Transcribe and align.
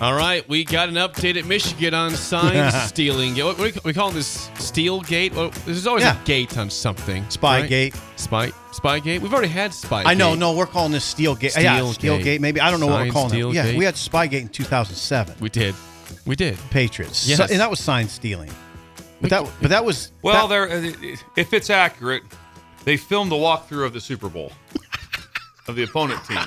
All 0.00 0.14
right, 0.14 0.48
we 0.48 0.64
got 0.64 0.88
an 0.88 0.94
update 0.94 1.36
at 1.38 1.44
Michigan 1.44 1.92
on 1.92 2.12
sign 2.12 2.70
stealing. 2.88 3.34
What, 3.36 3.58
what 3.58 3.74
do 3.74 3.80
we 3.84 3.92
call 3.92 4.10
this? 4.10 4.48
Steel 4.58 5.02
Gate? 5.02 5.34
Well, 5.34 5.50
there's 5.66 5.86
always 5.86 6.04
Yeah. 6.04 6.18
a 6.20 6.24
gate 6.24 6.56
on 6.56 6.70
something. 6.70 7.22
Spygate. 7.24 7.92
right? 7.92 8.02
Spy 8.18 8.48
Spygate. 8.72 9.20
We've 9.20 9.32
already 9.34 9.48
had 9.48 9.74
spy. 9.74 10.02
I 10.04 10.14
know. 10.14 10.34
No, 10.34 10.54
we're 10.54 10.64
calling 10.64 10.92
this 10.92 11.12
Steelgate. 11.12 11.54
yeah, 11.62 11.80
Steelgate. 11.80 12.22
Steelgate. 12.22 12.40
Maybe 12.40 12.60
I 12.62 12.70
don't 12.70 12.80
know 12.80 12.86
what 12.86 13.04
we're 13.06 13.12
calling 13.12 13.34
it. 13.38 13.52
Yeah, 13.54 13.66
Steelgate. 13.66 13.76
we 13.76 13.84
had 13.84 13.94
Spygate 13.94 14.40
in 14.40 14.48
2007. 14.48 15.36
we 15.38 15.50
did. 15.50 15.74
We 16.24 16.34
did. 16.34 16.56
Patriots. 16.70 17.28
Yes. 17.28 17.36
So- 17.36 17.44
and 17.44 17.60
that 17.60 17.68
was 17.68 17.78
sign 17.80 18.08
stealing. 18.08 18.50
But 19.20 19.28
that, 19.28 19.46
but 19.60 19.68
that 19.68 19.84
was 19.84 20.12
Well, 20.22 20.48
that- 20.48 20.68
there, 20.70 20.78
uh, 21.12 21.16
if 21.36 21.52
it's 21.52 21.68
accurate, 21.68 22.22
they 22.84 22.96
filmed 22.96 23.30
the 23.30 23.36
walkthrough 23.36 23.84
of 23.84 23.92
the 23.92 24.00
Super 24.00 24.30
Bowl 24.30 24.50
of 25.68 25.76
the 25.76 25.82
opponent 25.82 26.24
team. 26.24 26.38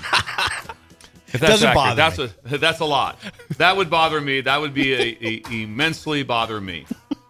If 1.34 1.40
that's 1.40 1.62
Doesn't 1.62 1.70
accurate, 1.70 1.98
bother 1.98 2.30
that's 2.46 2.54
a 2.54 2.58
that's 2.60 2.80
a 2.80 2.86
lot. 2.86 3.20
That 3.58 3.76
would 3.78 3.90
bother 3.90 4.22
me. 4.22 4.42
That 4.42 4.62
would 4.62 4.74
be 4.74 4.94
a, 4.94 5.18
a 5.22 5.42
immensely 5.64 6.22
bother 6.24 6.62
me. 6.62 6.86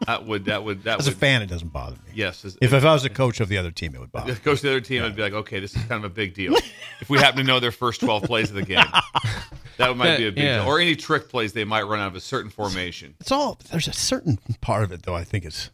That 0.05 0.25
would 0.25 0.45
that 0.45 0.63
would 0.65 0.83
that 0.83 0.99
as 0.99 1.07
a 1.07 1.13
fan, 1.13 1.41
it 1.41 1.45
doesn't 1.47 1.71
bother 1.71 1.95
me. 1.95 2.11
yes. 2.13 2.43
as- 2.43 2.57
If, 2.61 2.73
if 2.73 2.83
I 2.83 2.91
was 2.91 3.05
a 3.05 3.09
coach 3.09 3.39
of 3.39 3.47
the 3.47 3.57
other 3.57 3.71
team, 3.71 3.95
it 3.95 3.99
would 4.01 4.11
bother. 4.11 4.31
if 4.31 4.39
me. 4.39 4.43
coach 4.43 4.57
of 4.57 4.63
the 4.63 4.69
other 4.71 4.81
team, 4.81 5.01
I'd 5.03 5.15
be 5.15 5.21
like, 5.21 5.31
okay, 5.31 5.61
this 5.61 5.73
is 5.75 5.81
kind 5.85 6.03
of 6.03 6.11
a 6.11 6.13
big 6.13 6.33
deal. 6.33 6.53
if 6.99 7.09
we 7.09 7.17
happen 7.19 7.37
to 7.37 7.43
know 7.45 7.61
their 7.61 7.71
first 7.71 8.01
twelve 8.01 8.23
plays 8.23 8.49
of 8.49 8.55
the 8.57 8.63
game, 8.63 8.83
that 9.77 9.95
might 9.95 10.17
be 10.17 10.27
a 10.27 10.31
big 10.31 10.43
Yeah. 10.43 10.59
deal. 10.59 10.67
Or 10.67 10.79
any 10.81 10.97
trick 10.97 11.29
plays 11.29 11.53
they 11.53 11.63
might 11.63 11.83
run 11.83 12.01
out 12.01 12.07
of 12.07 12.15
a 12.15 12.19
certain 12.21 12.51
formation. 12.51 13.15
It's 13.21 13.31
all 13.31 13.57
there's 13.71 13.87
a 13.87 13.93
certain 13.93 14.37
part 14.59 14.83
of 14.83 14.91
it 14.91 15.03
though. 15.03 15.15
I 15.15 15.23
think 15.23 15.45
is 15.45 15.69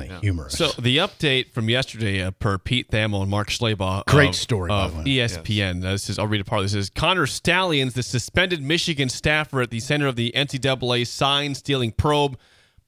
kind 0.00 0.12
of 0.12 0.20
humorous. 0.20 0.54
So 0.56 0.68
the 0.80 0.98
update 0.98 1.52
from 1.52 1.68
yesterday, 1.68 2.22
uh, 2.22 2.30
per 2.32 2.58
Pete 2.58 2.90
Thamel 2.90 3.22
and 3.22 3.30
Mark 3.30 3.48
Schlabach, 3.48 4.06
Great 4.06 4.30
of- 4.30 4.34
story, 4.36 4.70
of. 4.70 4.92
ESPN. 5.04 5.84
Uh, 5.84 5.92
This 5.92 6.08
is 6.10 6.18
I'll 6.18 6.26
read 6.26 6.40
a 6.40 6.44
part. 6.44 6.62
This 6.62 6.74
is 6.74 6.90
Connor 6.90 7.26
Stalions, 7.26 7.94
the 7.94 8.02
suspended 8.02 8.62
Michigan 8.62 9.08
staffer 9.08 9.60
at 9.62 9.70
the 9.70 9.80
center 9.80 10.06
of 10.06 10.16
the 10.16 10.32
NCAA 10.34 11.06
sign 11.06 11.54
stealing 11.54 11.92
probe, 11.92 12.38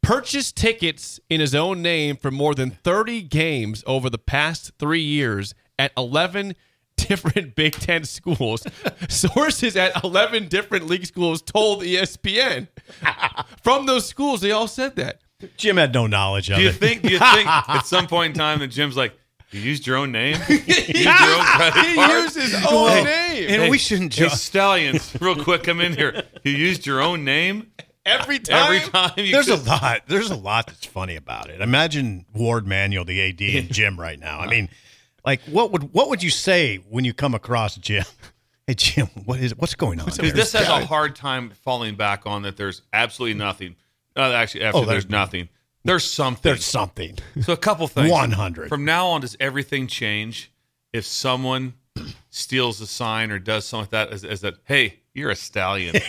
purchased 0.02 0.56
tickets 0.56 1.18
in 1.28 1.40
his 1.40 1.54
own 1.54 1.82
name 1.82 2.16
for 2.16 2.30
more 2.30 2.54
than 2.54 2.70
30 2.70 3.22
games 3.22 3.82
over 3.86 4.08
the 4.08 4.18
past 4.18 4.72
three 4.78 5.02
years 5.02 5.54
at 5.78 5.92
11 5.96 6.54
different 6.96 7.54
Big 7.54 7.72
Ten 7.74 8.04
schools. 8.04 8.64
Sources 9.08 9.76
at 9.76 10.02
11 10.04 10.48
different 10.48 10.86
league 10.86 11.06
schools 11.06 11.40
told 11.42 11.82
ESPN. 11.82 12.68
From 13.62 13.86
those 13.86 14.06
schools, 14.06 14.40
they 14.40 14.50
all 14.50 14.66
said 14.68 14.96
that. 14.96 15.20
Jim 15.56 15.76
had 15.76 15.94
no 15.94 16.06
knowledge 16.06 16.50
of 16.50 16.56
Do 16.56 16.62
you 16.62 16.70
it. 16.70 16.74
think? 16.76 17.02
Do 17.02 17.10
you 17.12 17.18
think 17.18 17.46
at 17.68 17.82
some 17.86 18.06
point 18.06 18.34
in 18.34 18.38
time 18.38 18.58
that 18.58 18.68
Jim's 18.68 18.96
like, 18.96 19.14
you 19.50 19.60
used 19.60 19.86
your 19.86 19.96
own 19.96 20.10
name? 20.12 20.36
You 20.48 20.56
used 20.56 21.04
your 21.04 21.38
own 21.38 21.44
credit 21.44 21.86
He 21.86 21.94
card? 21.94 22.10
used 22.24 22.36
his 22.36 22.54
own 22.70 22.88
Hey, 23.06 23.46
name. 23.46 23.60
and 23.60 23.70
we 23.70 23.78
shouldn't 23.78 24.14
Hey, 24.14 24.24
just. 24.24 24.44
Stalions, 24.44 25.14
real 25.20 25.36
quick, 25.36 25.62
come 25.62 25.80
in 25.80 25.94
here. 25.94 26.22
You 26.44 26.52
used 26.52 26.86
your 26.86 27.00
own 27.00 27.24
name 27.24 27.70
Every 28.04 28.38
time. 28.38 28.64
every 28.74 28.80
time. 28.90 29.12
You 29.16 29.32
There's 29.32 29.48
a 29.48 29.56
could- 29.58 29.66
lot. 29.66 30.00
There's 30.08 30.30
a 30.30 30.36
lot 30.36 30.66
that's 30.66 30.86
funny 30.86 31.14
about 31.16 31.50
it. 31.50 31.60
Imagine 31.60 32.24
Warde 32.34 32.66
Manuel, 32.66 33.04
the 33.04 33.20
AD, 33.20 33.40
and 33.40 33.72
Jim 33.72 33.98
right 34.00 34.18
now. 34.18 34.40
I 34.40 34.46
mean, 34.48 34.68
like, 35.24 35.40
what 35.42 35.70
would 35.72 35.92
what 35.92 36.08
would 36.08 36.22
you 36.22 36.30
say 36.30 36.76
when 36.88 37.04
you 37.04 37.12
come 37.14 37.34
across 37.34 37.76
Jim? 37.76 38.04
Hey, 38.66 38.74
Jim, 38.74 39.06
what 39.24 39.40
is 39.40 39.56
what's 39.56 39.74
going 39.74 39.98
on? 39.98 40.04
Because 40.14 40.34
this 40.34 40.52
has 40.52 40.68
a 40.68 40.84
hard 40.84 41.16
time 41.16 41.48
falling 41.64 41.94
back 41.94 42.26
on 42.26 42.42
that. 42.42 42.58
There's 42.58 42.82
absolutely 42.92 43.32
nothing. 43.38 43.76
Uh, 44.18 44.32
actually, 44.32 44.64
actually, 44.64 44.82
Oh, 44.82 44.84
there's 44.84 45.04
there's- 45.04 45.10
nothing. 45.10 45.48
There's 45.84 46.04
something. 46.04 46.40
There's 46.42 46.64
something. 46.64 47.16
so 47.40 47.52
a 47.52 47.56
couple 47.56 47.86
things. 47.88 48.10
100. 48.10 48.68
From 48.68 48.84
now 48.84 49.06
on, 49.06 49.20
does 49.22 49.36
everything 49.40 49.86
change 49.86 50.50
if 50.92 51.06
someone 51.06 51.74
steals 52.30 52.80
a 52.80 52.86
sign 52.86 53.30
or 53.30 53.38
does 53.38 53.64
something 53.64 53.84
like 53.84 53.90
that? 53.90 54.12
As, 54.12 54.24
as 54.24 54.40
that, 54.42 54.54
hey, 54.64 54.98
you're 55.14 55.30
a 55.30 55.36
stallion. 55.36 55.94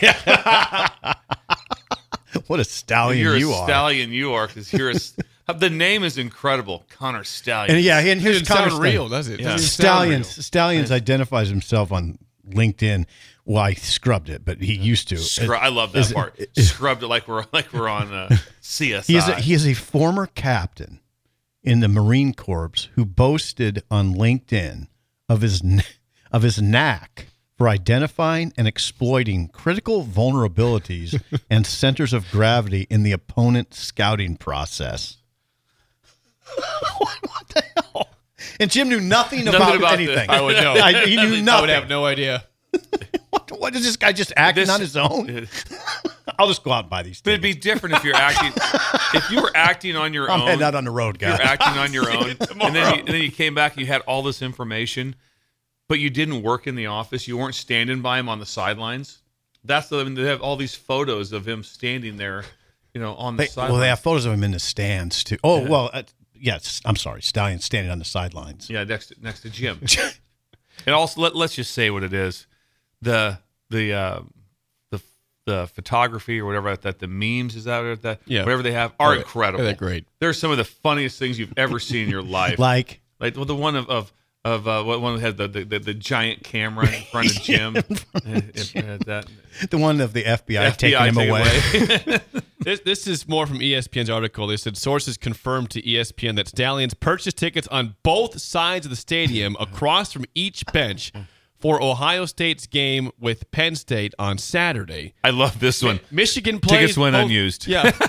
What 2.48 2.60
a 2.60 2.64
stallion 2.64 3.24
you're 3.24 3.38
you 3.38 3.52
a 3.52 3.56
are. 3.58 3.68
stallion. 3.68 4.12
You 4.12 4.34
are 4.34 4.48
because 4.48 4.72
you're 4.74 4.90
a. 4.90 4.96
s- 4.96 5.16
the 5.58 5.70
name 5.70 6.04
is 6.04 6.18
incredible, 6.18 6.84
Connor 6.90 7.24
Stallion. 7.24 7.76
And 7.76 7.84
yeah, 7.84 8.00
and 8.00 8.20
here's 8.22 8.42
Doesn't 8.42 8.56
sound 8.56 8.72
Connor 8.72 8.82
real, 8.84 9.10
does 9.10 9.28
it? 9.28 9.40
Yeah. 9.40 9.50
Doesn't 9.52 9.60
even 9.60 10.24
Stalions. 10.24 10.46
Stalions 10.46 10.92
identifies 10.92 11.50
himself 11.50 11.92
on 11.92 12.18
LinkedIn. 12.48 13.06
Well, 13.50 13.64
I 13.64 13.74
scrubbed 13.74 14.30
it, 14.30 14.46
but 14.46 14.62
he 14.62 14.76
used 14.76 15.10
to. 15.10 15.16
Scru- 15.16 15.58
I 15.58 15.70
love 15.70 15.92
that 15.94 16.00
Is- 16.02 16.14
part. 16.14 16.36
is- 16.56 16.70
Scrubbed 16.70 17.02
it 17.02 17.08
like 17.08 17.28
we're 17.28 17.46
like 17.52 17.74
we're 17.74 17.90
on 17.90 18.14
uh, 18.14 18.30
CSI. 18.62 19.06
He 19.08 19.16
is 19.18 19.28
a, 19.28 19.36
he 19.36 19.54
is 19.56 19.66
a 19.66 19.74
former 19.74 20.28
captain 20.28 21.00
in 21.64 21.80
the 21.80 21.88
Marine 21.88 22.34
Corps 22.36 22.90
who 22.94 23.06
boasted 23.06 23.82
on 23.90 24.14
LinkedIn 24.14 24.88
of 25.28 25.42
his 25.42 25.64
of 26.32 26.44
his 26.44 26.62
knack 26.62 27.26
for 27.58 27.68
identifying 27.68 28.54
and 28.56 28.68
exploiting 28.68 29.48
critical 29.48 30.06
vulnerabilities 30.06 31.20
and 31.50 31.66
centers 31.66 32.14
of 32.14 32.30
gravity 32.30 32.86
in 32.92 33.02
the 33.02 33.12
opponent 33.14 33.74
scouting 33.74 34.36
process. 34.38 35.18
what, 37.00 37.48
the 37.56 37.64
hell? 37.76 38.10
And 38.60 38.70
Jim 38.70 38.90
knew 38.90 39.02
nothing, 39.02 39.44
Nothing 39.46 39.60
about, 39.62 39.76
about 39.78 39.98
this. 39.98 40.08
anything. 40.10 40.30
I 40.30 40.40
would 40.42 40.56
know. 40.58 40.74
I- 40.74 41.06
he 41.06 41.16
knew 41.16 41.42
nothing. 41.42 41.50
I 41.50 41.62
would 41.62 41.70
have 41.70 41.90
no 41.90 42.06
idea. 42.06 42.44
What, 43.70 43.80
is 43.80 43.86
this 43.86 43.96
guy 43.98 44.12
just 44.12 44.34
acting 44.36 44.64
This- 44.64 44.70
on 44.70 44.80
his 44.82 44.98
own? 44.98 45.48
I'll 46.40 46.48
just 46.48 46.64
go 46.64 46.72
out 46.72 46.86
and 46.86 46.90
buy 46.90 47.04
these. 47.04 47.22
But 47.22 47.32
it'd 47.32 47.42
be 47.42 47.54
different 47.54 47.96
if 47.96 48.04
you're 48.04 48.16
acting. 48.16 48.54
if 49.14 49.30
you 49.30 49.42
were 49.42 49.52
acting 49.54 49.98
on 49.98 50.14
your 50.14 50.32
I'm 50.32 50.42
own, 50.42 50.48
heading 50.48 50.64
out 50.64 50.74
on 50.76 50.86
the 50.86 50.92
road, 50.92 51.22
you're 51.22 51.32
acting 51.32 51.78
on 51.78 51.92
your 51.92 52.10
own, 52.18 52.30
and 52.40 52.76
then 52.76 52.94
you, 52.94 53.00
and 53.00 53.08
then 53.08 53.22
you 53.22 53.32
came 53.32 53.54
back 53.54 53.74
and 53.74 53.82
you 53.82 53.88
had 53.88 54.02
all 54.02 54.22
this 54.24 54.42
information, 54.42 55.16
but 55.90 56.00
you 56.00 56.10
didn't 56.10 56.42
work 56.42 56.66
in 56.66 56.76
the 56.76 56.86
office. 56.86 57.28
You 57.28 57.38
weren't 57.38 57.56
standing 57.56 58.02
by 58.02 58.20
him 58.20 58.30
on 58.30 58.40
the 58.40 58.46
sidelines. 58.46 59.22
That's 59.66 59.90
the 59.90 60.00
I 60.00 60.04
mean, 60.06 60.14
they 60.14 60.24
have 60.24 60.42
all 60.42 60.56
these 60.56 60.76
photos 60.76 61.34
of 61.34 61.46
him 61.46 61.62
standing 61.64 62.16
there, 62.16 62.46
you 62.94 63.02
know, 63.02 63.16
on 63.16 63.36
the 63.36 63.44
They, 63.44 63.48
sidelines. 63.48 63.72
well, 63.74 63.82
they 63.82 63.90
have 63.90 64.00
photos 64.00 64.26
of 64.26 64.32
him 64.34 64.44
in 64.44 64.52
the 64.52 64.60
stands 64.60 65.24
too. 65.26 65.38
Oh 65.44 65.68
well, 65.70 65.90
uh, 65.92 66.04
yes. 66.34 66.80
I'm 66.86 66.96
sorry, 66.96 67.22
Stallion 67.22 67.60
standing 67.60 67.92
on 67.92 68.00
the 68.00 68.06
sidelines. 68.06 68.70
Yeah, 68.70 68.86
next 68.86 69.08
to, 69.08 69.16
next 69.22 69.42
to 69.42 69.50
Jim. 69.50 69.82
and 70.86 70.96
also, 70.96 71.20
let, 71.20 71.36
let's 71.36 71.56
just 71.56 71.74
say 71.74 71.90
what 71.90 72.04
it 72.04 72.14
is: 72.14 72.48
the 73.02 73.40
the 73.70 73.94
uh, 73.94 74.22
the 74.92 75.02
the 75.46 75.68
photography 75.68 76.40
or 76.40 76.46
whatever 76.46 76.76
that 76.76 77.00
the 77.00 77.08
memes 77.08 77.56
is 77.56 77.66
that 77.66 77.82
what 77.84 78.02
that 78.04 78.22
Yeah. 78.26 78.44
whatever 78.44 78.64
they 78.64 78.72
have 78.74 78.94
are 79.00 79.14
Oh, 79.14 79.18
incredible. 79.18 79.64
they're 79.64 79.74
great. 79.74 80.06
They're 80.20 80.34
some 80.34 80.52
of 80.52 80.58
the 80.58 80.66
funniest 80.66 81.18
things 81.20 81.40
you've 81.40 81.54
ever 81.58 81.80
seen 81.80 82.06
in 82.06 82.10
your 82.10 82.22
life. 82.40 82.60
Like 82.60 83.02
Like 83.20 83.36
well, 83.36 83.46
the 83.46 83.56
one 83.56 83.76
of, 83.76 83.90
of 83.90 84.14
of 84.46 84.68
uh, 84.70 84.84
what 84.84 85.02
one 85.02 85.20
had 85.20 85.36
the, 85.38 85.48
the 85.50 85.64
the 85.66 85.94
giant 85.94 86.44
camera 86.44 86.88
in 86.88 87.04
front 87.04 87.30
of 87.36 87.42
Jim. 87.44 87.76
If- 87.76 88.06
if 88.76 89.00
that 89.06 89.26
The 89.70 89.78
one 89.78 90.00
of 90.02 90.14
the 90.14 90.24
FBI, 90.24 90.72
FBI 90.72 90.78
taking 90.78 91.06
him 91.06 91.16
take 91.16 91.30
away. 91.30 92.20
This, 92.62 92.82
this 92.82 93.08
is 93.08 93.26
more 93.26 93.48
from 93.48 93.60
ESPN's 93.60 94.10
article. 94.10 94.46
They 94.46 94.58
said 94.58 94.76
sources 94.76 95.16
confirmed 95.16 95.70
to 95.72 95.82
ESPN 95.82 96.36
that 96.36 96.50
Stalions 96.50 96.94
purchased 96.94 97.38
tickets 97.38 97.70
on 97.70 97.96
both 98.04 98.42
sides 98.42 98.86
of 98.86 98.90
the 98.90 98.98
stadium 98.98 99.56
across 99.62 100.12
from 100.12 100.26
each 100.36 100.66
bench 100.74 101.14
for 101.60 101.82
Ohio 101.82 102.26
State's 102.26 102.68
game 102.68 103.12
with 103.20 103.50
Penn 103.52 103.76
State 103.76 104.14
on 104.18 104.38
Saturday. 104.38 105.14
I 105.24 105.32
love 105.32 105.60
this 105.60 105.84
one. 105.84 106.00
Michigan 106.12 106.60
plays 106.60 106.80
Tickets 106.80 106.98
went 106.98 107.14
both- 107.14 107.26
unused. 107.26 107.68
Yeah. 107.68 107.92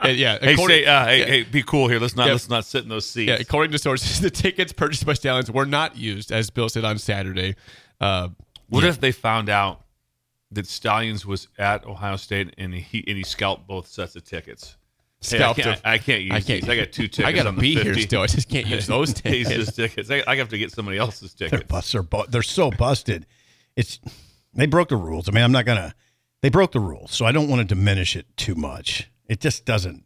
Uh, 0.00 0.08
yeah. 0.10 0.38
Hey, 0.40 0.54
say, 0.54 0.84
uh, 0.86 1.04
hey, 1.06 1.18
yeah. 1.18 1.24
hey, 1.26 1.42
be 1.42 1.60
cool 1.62 1.88
here. 1.88 1.98
Let's 1.98 2.14
not 2.14 2.26
Yeah. 2.28 2.32
let's 2.34 2.48
not 2.48 2.64
sit 2.64 2.84
in 2.84 2.88
those 2.88 3.04
seats. 3.04 3.28
Yeah, 3.30 3.34
according 3.34 3.72
to 3.72 3.78
sources, 3.78 4.20
the 4.22 4.30
tickets 4.30 4.72
purchased 4.72 5.04
by 5.04 5.12
Stalions 5.14 5.50
were 5.50 5.66
not 5.66 5.96
used, 5.96 6.30
as 6.30 6.50
Bill 6.50 6.68
said 6.68 6.84
on 6.84 6.98
Saturday. 6.98 7.56
Uh, 8.00 8.28
What 8.68 8.84
if 8.84 9.00
they 9.00 9.10
found 9.10 9.48
out 9.48 9.84
that 10.52 10.68
Stalions 10.68 11.26
was 11.26 11.48
at 11.58 11.84
Ohio 11.84 12.14
State 12.16 12.54
and 12.56 12.72
he 12.74 13.04
and 13.08 13.16
he 13.18 13.24
scalped 13.24 13.66
both 13.66 13.88
sets 13.88 14.14
of 14.14 14.22
tickets? 14.22 14.76
Hey, 15.20 15.42
I, 15.42 15.52
can't, 15.52 15.80
a- 15.80 15.88
I 15.88 15.98
can't 15.98 16.22
use 16.22 16.32
I 16.32 16.40
can't- 16.40 16.60
these. 16.62 16.70
I 16.70 16.76
got 16.76 16.92
two 16.92 17.08
tickets. 17.08 17.26
I 17.28 17.32
gotta 17.32 17.48
on 17.48 17.56
the 17.56 17.60
be 17.60 17.74
here 17.74 17.94
still. 17.98 18.22
I 18.22 18.26
just 18.26 18.48
can't 18.48 18.66
use 18.66 18.86
those 18.94 19.12
tickets. 19.14 19.72
Tickets. 19.74 20.10
I, 20.10 20.22
I 20.26 20.36
have 20.36 20.48
to 20.50 20.58
get 20.58 20.70
somebody 20.72 20.98
else's 20.98 21.34
They're 21.34 21.48
tickets. 21.48 21.68
bust, 21.68 21.92
they're, 21.92 22.02
bu- 22.02 22.26
they're 22.28 22.42
so 22.42 22.70
busted. 22.70 23.26
It's 23.76 23.98
they 24.54 24.66
broke 24.66 24.88
the 24.90 24.96
rules. 24.96 25.28
I 25.28 25.32
mean, 25.32 25.44
I'm 25.44 25.52
not 25.52 25.64
gonna. 25.66 25.94
They 26.40 26.50
broke 26.50 26.70
the 26.72 26.80
rules, 26.80 27.10
so 27.12 27.26
I 27.26 27.32
don't 27.32 27.48
want 27.48 27.68
to 27.68 27.74
diminish 27.74 28.14
it 28.14 28.26
too 28.36 28.54
much. 28.54 29.10
It 29.28 29.40
just 29.40 29.64
doesn't. 29.64 30.04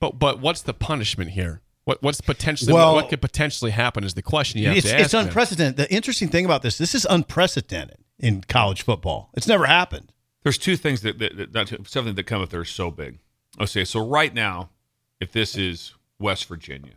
But 0.00 0.18
but 0.18 0.40
what's 0.40 0.62
the 0.62 0.72
punishment 0.74 1.30
here? 1.32 1.60
What 1.84 2.02
what's 2.02 2.20
potentially 2.22 2.72
Well- 2.72 2.94
what 2.94 3.10
could 3.10 3.20
potentially 3.20 3.70
happen 3.72 4.04
is 4.04 4.14
the 4.14 4.22
question 4.22 4.60
you 4.60 4.68
have 4.68 4.76
It's, 4.78 4.86
to 4.86 4.94
ask. 4.94 5.02
it's 5.04 5.12
them. 5.12 5.26
unprecedented. 5.26 5.76
The 5.76 5.92
interesting 5.92 6.28
thing 6.28 6.44
about 6.46 6.62
this, 6.62 6.78
this 6.78 6.94
is 6.94 7.06
unprecedented 7.10 7.98
in 8.18 8.42
college 8.48 8.82
football. 8.82 9.30
It's 9.34 9.46
never 9.46 9.66
happened. 9.66 10.12
There's 10.42 10.56
two 10.58 10.76
things 10.76 11.02
that, 11.02 11.18
that, 11.18 11.36
that 11.36 11.52
not 11.54 11.66
two, 11.66 11.82
something 11.86 12.14
that 12.14 12.22
come 12.24 12.40
up 12.40 12.48
there 12.48 12.62
is 12.62 12.70
so 12.70 12.90
big. 12.90 13.18
Okay, 13.58 13.84
so 13.84 14.06
right 14.06 14.32
now, 14.32 14.70
if 15.20 15.32
this 15.32 15.56
is 15.56 15.94
West 16.18 16.46
Virginia, 16.46 16.94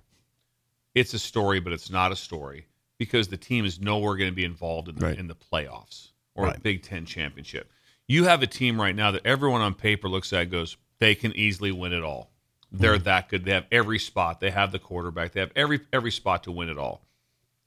it's 0.94 1.14
a 1.14 1.20
story, 1.20 1.60
but 1.60 1.74
it's 1.74 1.90
not 1.90 2.12
a 2.12 2.16
story 2.16 2.68
because 2.98 3.28
the 3.28 3.38
team 3.38 3.66
is 3.66 3.80
nowhere 3.80 4.16
going 4.16 4.30
to 4.30 4.36
be 4.36 4.46
involved 4.46 4.88
in 4.88 4.96
the, 4.96 5.06
Right. 5.06 5.18
in 5.18 5.28
the 5.28 5.36
playoffs 5.36 6.10
or 6.36 6.46
a 6.46 6.48
Right. 6.50 6.64
Big 6.64 6.84
Ten 6.84 7.06
championship. 7.06 7.72
You 8.08 8.26
have 8.26 8.44
a 8.44 8.48
team 8.48 8.80
right 8.80 8.96
now 8.96 9.12
that 9.12 9.26
everyone 9.26 9.62
on 9.62 9.74
paper 9.74 10.08
looks 10.08 10.32
at 10.34 10.44
and 10.44 10.52
goes, 10.52 10.78
they 11.00 11.16
can 11.16 11.36
easily 11.36 11.72
win 11.72 11.94
it 11.94 12.04
all. 12.04 12.32
They're 12.72 12.96
mm-hmm. 12.96 13.04
that 13.04 13.30
good. 13.30 13.46
They 13.46 13.52
have 13.52 13.68
every 13.72 14.00
spot. 14.00 14.40
They 14.40 14.52
have 14.52 14.72
the 14.72 14.80
quarterback. 14.80 15.32
They 15.32 15.40
have 15.40 15.52
every 15.56 15.82
every 15.92 16.12
spot 16.12 16.44
to 16.44 16.52
win 16.52 16.70
it 16.70 16.78
all. 16.78 17.06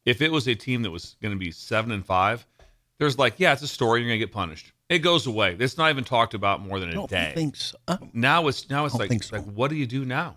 If 0.05 0.21
it 0.21 0.33
was 0.33 0.47
a 0.49 0.55
team 0.55 0.83
that 0.83 0.91
was 0.91 1.17
going 1.23 1.33
to 1.33 1.39
be 1.39 1.53
seven 1.53 1.93
and 1.93 2.05
five, 2.05 2.47
there's 2.99 3.19
like, 3.19 3.35
yeah, 3.39 3.53
it's 3.53 3.63
a 3.63 3.69
story. 3.69 4.01
You're 4.01 4.09
going 4.11 4.21
to 4.21 4.27
get 4.27 4.33
punished. 4.33 4.73
It 4.89 5.01
goes 5.01 5.27
away. 5.27 5.57
It's 5.59 5.77
not 5.77 5.91
even 5.91 6.05
talked 6.05 6.35
about 6.35 6.61
more 6.61 6.79
than 6.81 6.91
I 6.91 6.93
a 6.93 6.95
don't 6.95 7.11
day. 7.11 7.33
think 7.35 7.57
so. 7.57 7.77
Uh, 7.89 7.97
Now 8.13 8.47
it's 8.49 8.71
now 8.71 8.85
it's 8.87 8.95
like, 8.95 9.23
so. 9.23 9.37
like 9.37 9.45
what 9.47 9.69
do 9.71 9.77
you 9.77 9.87
do 9.87 10.05
now? 10.05 10.37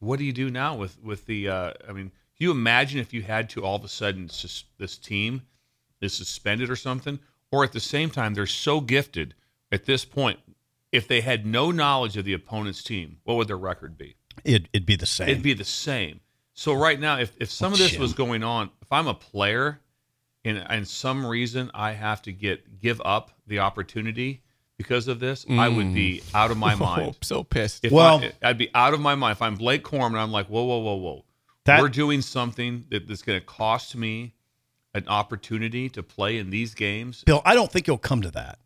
What 0.00 0.18
do 0.18 0.24
you 0.24 0.32
do 0.32 0.50
now 0.50 0.76
with 0.76 1.02
with 1.02 1.24
the? 1.26 1.48
Uh, 1.48 1.72
I 1.88 1.92
mean, 1.92 2.10
can 2.10 2.44
you 2.44 2.50
imagine 2.50 3.00
if 3.00 3.14
you 3.14 3.22
had 3.22 3.48
to 3.50 3.64
all 3.64 3.76
of 3.76 3.84
a 3.84 3.88
sudden 3.88 4.28
sus- 4.28 4.64
this 4.78 4.98
team 4.98 5.42
is 6.02 6.12
suspended 6.12 6.68
or 6.68 6.76
something, 6.76 7.18
or 7.50 7.64
at 7.64 7.72
the 7.72 7.80
same 7.80 8.10
time 8.10 8.34
they're 8.34 8.46
so 8.46 8.80
gifted 8.80 9.34
at 9.72 9.86
this 9.86 10.04
point. 10.04 10.38
If 10.92 11.08
they 11.08 11.22
had 11.22 11.44
no 11.46 11.70
knowledge 11.70 12.16
of 12.18 12.24
the 12.26 12.32
opponent's 12.34 12.82
team, 12.82 13.16
what 13.24 13.36
would 13.36 13.48
their 13.48 13.56
record 13.58 13.96
be? 13.98 14.16
It, 14.44 14.68
it'd 14.72 14.86
be 14.86 14.96
the 14.96 15.06
same. 15.06 15.28
It'd 15.30 15.42
be 15.42 15.54
the 15.54 15.64
same. 15.64 16.20
So 16.54 16.72
right 16.74 17.00
now, 17.00 17.18
if, 17.18 17.32
if 17.40 17.50
some 17.50 17.72
Oh, 17.72 17.74
of 17.74 17.78
this 17.78 17.98
was 17.98 18.12
going 18.14 18.42
on, 18.44 18.70
if 18.80 18.92
I'm 18.92 19.06
a 19.08 19.14
player 19.14 19.80
and 20.46 20.64
and 20.68 20.88
some 20.88 21.26
reason 21.26 21.70
I 21.74 21.92
have 21.92 22.22
to 22.22 22.32
get 22.32 22.80
give 22.80 23.02
up 23.04 23.30
the 23.46 23.58
opportunity 23.58 24.42
because 24.78 25.08
of 25.08 25.20
this, 25.20 25.46
I 25.48 25.68
would 25.68 25.94
be 25.94 26.20
mm. 26.20 26.34
out 26.34 26.50
of 26.50 26.58
my 26.58 26.74
mind. 26.74 27.00
Oh, 27.00 27.04
mind. 27.04 27.16
so 27.22 27.42
pissed. 27.44 27.84
If 27.84 27.92
Well- 27.92 28.22
I, 28.22 28.50
I'd 28.50 28.58
be 28.58 28.70
out 28.74 28.94
of 28.94 29.00
my 29.00 29.14
mind. 29.14 29.32
If 29.32 29.42
I'm 29.42 29.54
Blake 29.56 29.82
Corum, 29.84 30.14
I'm 30.14 30.32
like, 30.32 30.48
whoa, 30.48 30.64
whoa, 30.64 30.78
whoa, 30.78 30.94
whoa. 30.96 31.24
That- 31.64 31.80
We're 31.80 31.88
doing 31.88 32.20
something 32.20 32.84
that, 32.90 33.08
that's 33.08 33.22
going 33.22 33.40
to 33.40 33.44
cost 33.46 33.96
me 33.96 34.34
an 34.94 35.08
opportunity 35.08 35.88
to 35.90 36.02
play 36.02 36.38
in 36.38 36.50
these 36.50 36.74
games. 36.74 37.24
Bill, 37.24 37.42
I 37.44 37.54
don't 37.54 37.70
think 37.70 37.86
you'll 37.86 37.98
come 37.98 38.22
to 38.22 38.30
that. 38.32 38.58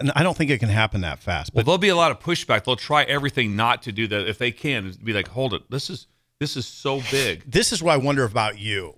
And 0.00 0.10
I 0.16 0.22
don't 0.24 0.36
think 0.36 0.50
it 0.50 0.58
can 0.58 0.68
happen 0.68 1.02
that 1.02 1.20
fast. 1.20 1.52
Well, 1.54 1.60
But 1.60 1.66
there'll 1.66 1.78
be 1.78 1.88
a 1.88 1.96
lot 1.96 2.10
of 2.10 2.18
pushback. 2.20 2.64
They'll 2.64 2.76
try 2.76 3.04
everything 3.04 3.54
not 3.54 3.82
to 3.82 3.92
do 3.92 4.08
that 4.08 4.28
if 4.28 4.38
they 4.38 4.50
can. 4.50 4.92
Be 5.02 5.12
like, 5.12 5.28
hold 5.28 5.54
it. 5.54 5.70
This 5.70 5.88
is 5.88 6.08
this 6.40 6.56
is 6.56 6.66
so 6.66 7.00
big. 7.12 7.48
this 7.48 7.72
is 7.72 7.80
what 7.80 7.92
I 7.92 7.96
wonder 7.96 8.24
about 8.24 8.58
you. 8.58 8.96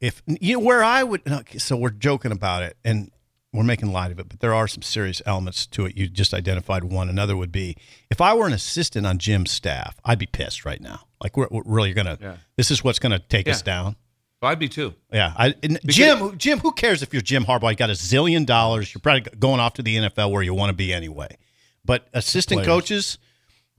If 0.00 0.22
you 0.26 0.58
know 0.58 0.64
where 0.64 0.84
I 0.84 1.02
would, 1.02 1.22
okay, 1.28 1.58
so 1.58 1.76
we're 1.76 1.90
joking 1.90 2.32
about 2.32 2.62
it 2.62 2.76
and 2.84 3.10
we're 3.52 3.64
making 3.64 3.92
light 3.92 4.12
of 4.12 4.18
it, 4.18 4.28
but 4.28 4.40
there 4.40 4.52
are 4.52 4.68
some 4.68 4.82
serious 4.82 5.22
elements 5.24 5.66
to 5.68 5.86
it. 5.86 5.96
You 5.96 6.08
just 6.08 6.34
identified 6.34 6.84
one. 6.84 7.08
Another 7.08 7.36
would 7.36 7.52
be 7.52 7.76
if 8.10 8.20
I 8.20 8.34
were 8.34 8.46
an 8.46 8.52
assistant 8.52 9.06
on 9.06 9.18
Jim's 9.18 9.50
staff, 9.50 9.96
I'd 10.04 10.18
be 10.18 10.26
pissed 10.26 10.64
right 10.66 10.80
now. 10.80 11.00
Like 11.22 11.36
we're, 11.36 11.48
we're 11.50 11.62
really 11.64 11.94
gonna. 11.94 12.18
Yeah. 12.20 12.36
This 12.56 12.70
is 12.70 12.84
what's 12.84 12.98
gonna 12.98 13.18
take 13.18 13.48
us 13.48 13.60
Yeah. 13.60 13.64
down. 13.72 13.96
I'd 14.42 14.58
be 14.58 14.68
too. 14.68 14.94
Yeah, 15.12 15.32
I, 15.36 15.54
Jim. 15.86 16.36
Jim, 16.38 16.58
who 16.60 16.70
cares 16.70 17.02
if 17.02 17.12
you're 17.12 17.22
Jim 17.22 17.44
Harbaugh? 17.44 17.70
You 17.70 17.76
got 17.76 17.88
a 17.90 17.94
zillion 17.94 18.44
dollars. 18.46 18.94
You're 18.94 19.00
probably 19.00 19.22
going 19.38 19.58
off 19.60 19.74
to 19.74 19.82
the 19.82 19.96
NFL 19.96 20.30
where 20.30 20.42
you 20.42 20.52
want 20.54 20.68
to 20.68 20.74
be 20.74 20.92
anyway. 20.92 21.36
But 21.84 22.06
assistant 22.12 22.64
coaches 22.64 23.18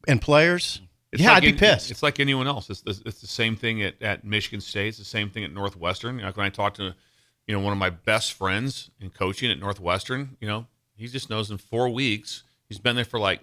and 0.08 0.19
players, 0.22 0.81
It's 1.12 1.21
yeah, 1.21 1.30
like 1.30 1.38
I'd 1.38 1.42
be 1.44 1.54
pissed. 1.54 1.89
It's 1.92 2.04
like 2.04 2.19
anyone 2.19 2.48
else. 2.48 2.69
It's 2.69 2.81
the, 2.81 3.01
it's 3.06 3.21
the 3.21 3.27
same 3.27 3.56
thing 3.56 3.81
at, 3.81 4.01
at 4.01 4.24
Michigan 4.25 4.59
State. 4.59 4.89
It's 4.89 4.98
the 4.98 5.06
same 5.06 5.30
thing 5.30 5.44
at 5.44 5.54
Northwestern. 5.54 6.19
Like 6.19 6.36
when 6.36 6.45
I 6.45 6.50
talk 6.50 6.74
to, 6.75 6.94
you 7.48 7.56
know, 7.56 7.59
one 7.62 7.71
of 7.71 7.80
my 7.80 7.89
best 7.89 8.33
friends 8.33 8.89
in 9.00 9.09
coaching 9.09 9.50
at 9.50 9.57
Northwestern, 9.59 10.36
you 10.42 10.48
know, 10.48 10.65
he 10.95 11.07
just 11.07 11.30
knows 11.30 11.50
in 11.50 11.57
four 11.57 11.89
weeks 11.89 12.44
he's 12.68 12.80
been 12.80 12.95
there 12.98 13.06
for 13.06 13.19
like 13.19 13.39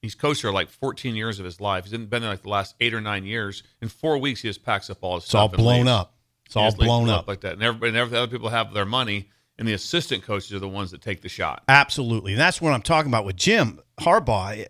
he's 0.00 0.14
coached 0.14 0.42
there 0.42 0.52
like 0.52 0.70
14 0.70 1.14
years 1.14 1.38
of 1.38 1.44
his 1.44 1.60
life. 1.60 1.84
He's 1.84 1.92
been 1.92 2.22
there 2.22 2.30
like 2.30 2.42
the 2.42 2.48
last 2.48 2.74
eight 2.80 2.94
or 2.94 3.00
nine 3.02 3.24
years. 3.24 3.62
In 3.82 3.88
four 3.88 4.16
weeks, 4.18 4.40
he 4.42 4.48
just 4.48 4.64
packs 4.64 4.88
up 4.88 4.98
all 5.02 5.16
his 5.16 5.24
it's 5.24 5.30
stuff. 5.30 5.50
It's 5.52 5.58
all 5.58 5.64
blown 5.64 5.88
up. 5.88 6.14
It's 6.46 6.54
He 6.54 6.60
all 6.60 6.74
blown 6.74 7.10
up. 7.10 7.28
like 7.28 7.40
that. 7.40 7.54
And 7.54 7.62
everybody, 7.62 7.88
and 7.90 7.98
every- 7.98 8.16
other 8.16 8.30
people 8.30 8.48
have 8.48 8.72
their 8.72 8.84
money, 8.86 9.28
and 9.58 9.66
the 9.68 9.72
assistant 9.72 10.22
coaches 10.22 10.52
are 10.52 10.58
the 10.58 10.68
ones 10.68 10.90
that 10.92 11.00
take 11.02 11.20
the 11.22 11.28
shot. 11.28 11.64
Absolutely. 11.68 12.32
And 12.32 12.40
that's 12.40 12.60
what 12.62 12.72
I'm 12.72 12.82
talking 12.82 13.10
about 13.10 13.24
with 13.24 13.36
Jim 13.36 13.80
Harbaugh. 14.00 14.66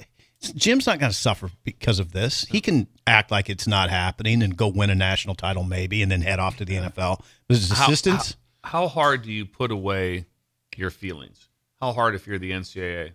Jim's 0.53 0.87
not 0.87 0.99
going 0.99 1.11
to 1.11 1.17
suffer 1.17 1.51
because 1.65 1.99
of 1.99 2.13
this. 2.13 2.45
He 2.45 2.61
can 2.61 2.87
act 3.07 3.31
like 3.31 3.49
it's 3.49 3.67
not 3.67 3.91
happening 3.91 4.43
and 4.43 4.57
go 4.57 4.69
win 4.69 4.91
a 4.91 4.95
national 4.95 5.35
title 5.35 5.65
maybe 5.65 6.03
and 6.03 6.11
then 6.11 6.23
head 6.23 6.39
off 6.39 6.57
to 6.59 6.65
the 6.65 6.75
NFL. 6.75 7.23
But 7.49 7.57
his 7.57 7.71
How- 7.71 7.87
assistants, 7.87 8.37
How, 8.63 8.81
how 8.83 8.89
hard 8.89 9.23
do 9.23 9.33
you 9.33 9.47
put 9.47 9.71
away 9.71 10.27
your 10.77 10.91
feelings? 10.91 11.49
How 11.81 11.93
hard 11.93 12.15
if 12.15 12.27
you're 12.27 12.39
the 12.39 12.53
NCAA? 12.53 13.09
Do 13.09 13.15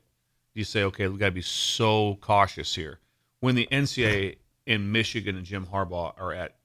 you 0.53 0.63
say, 0.63 0.83
okay, 0.83 1.07
we 1.07 1.17
got 1.17 1.27
to 1.27 1.31
be 1.31 1.41
so 1.41 2.17
cautious 2.21 2.75
here? 2.75 2.99
When 3.39 3.55
the 3.55 3.67
NCAA 3.71 4.37
in 4.65 4.91
Michigan 4.91 5.37
and 5.37 5.45
Jim 5.45 5.65
Harbaugh 5.65 6.13
are 6.19 6.33
at 6.33 6.55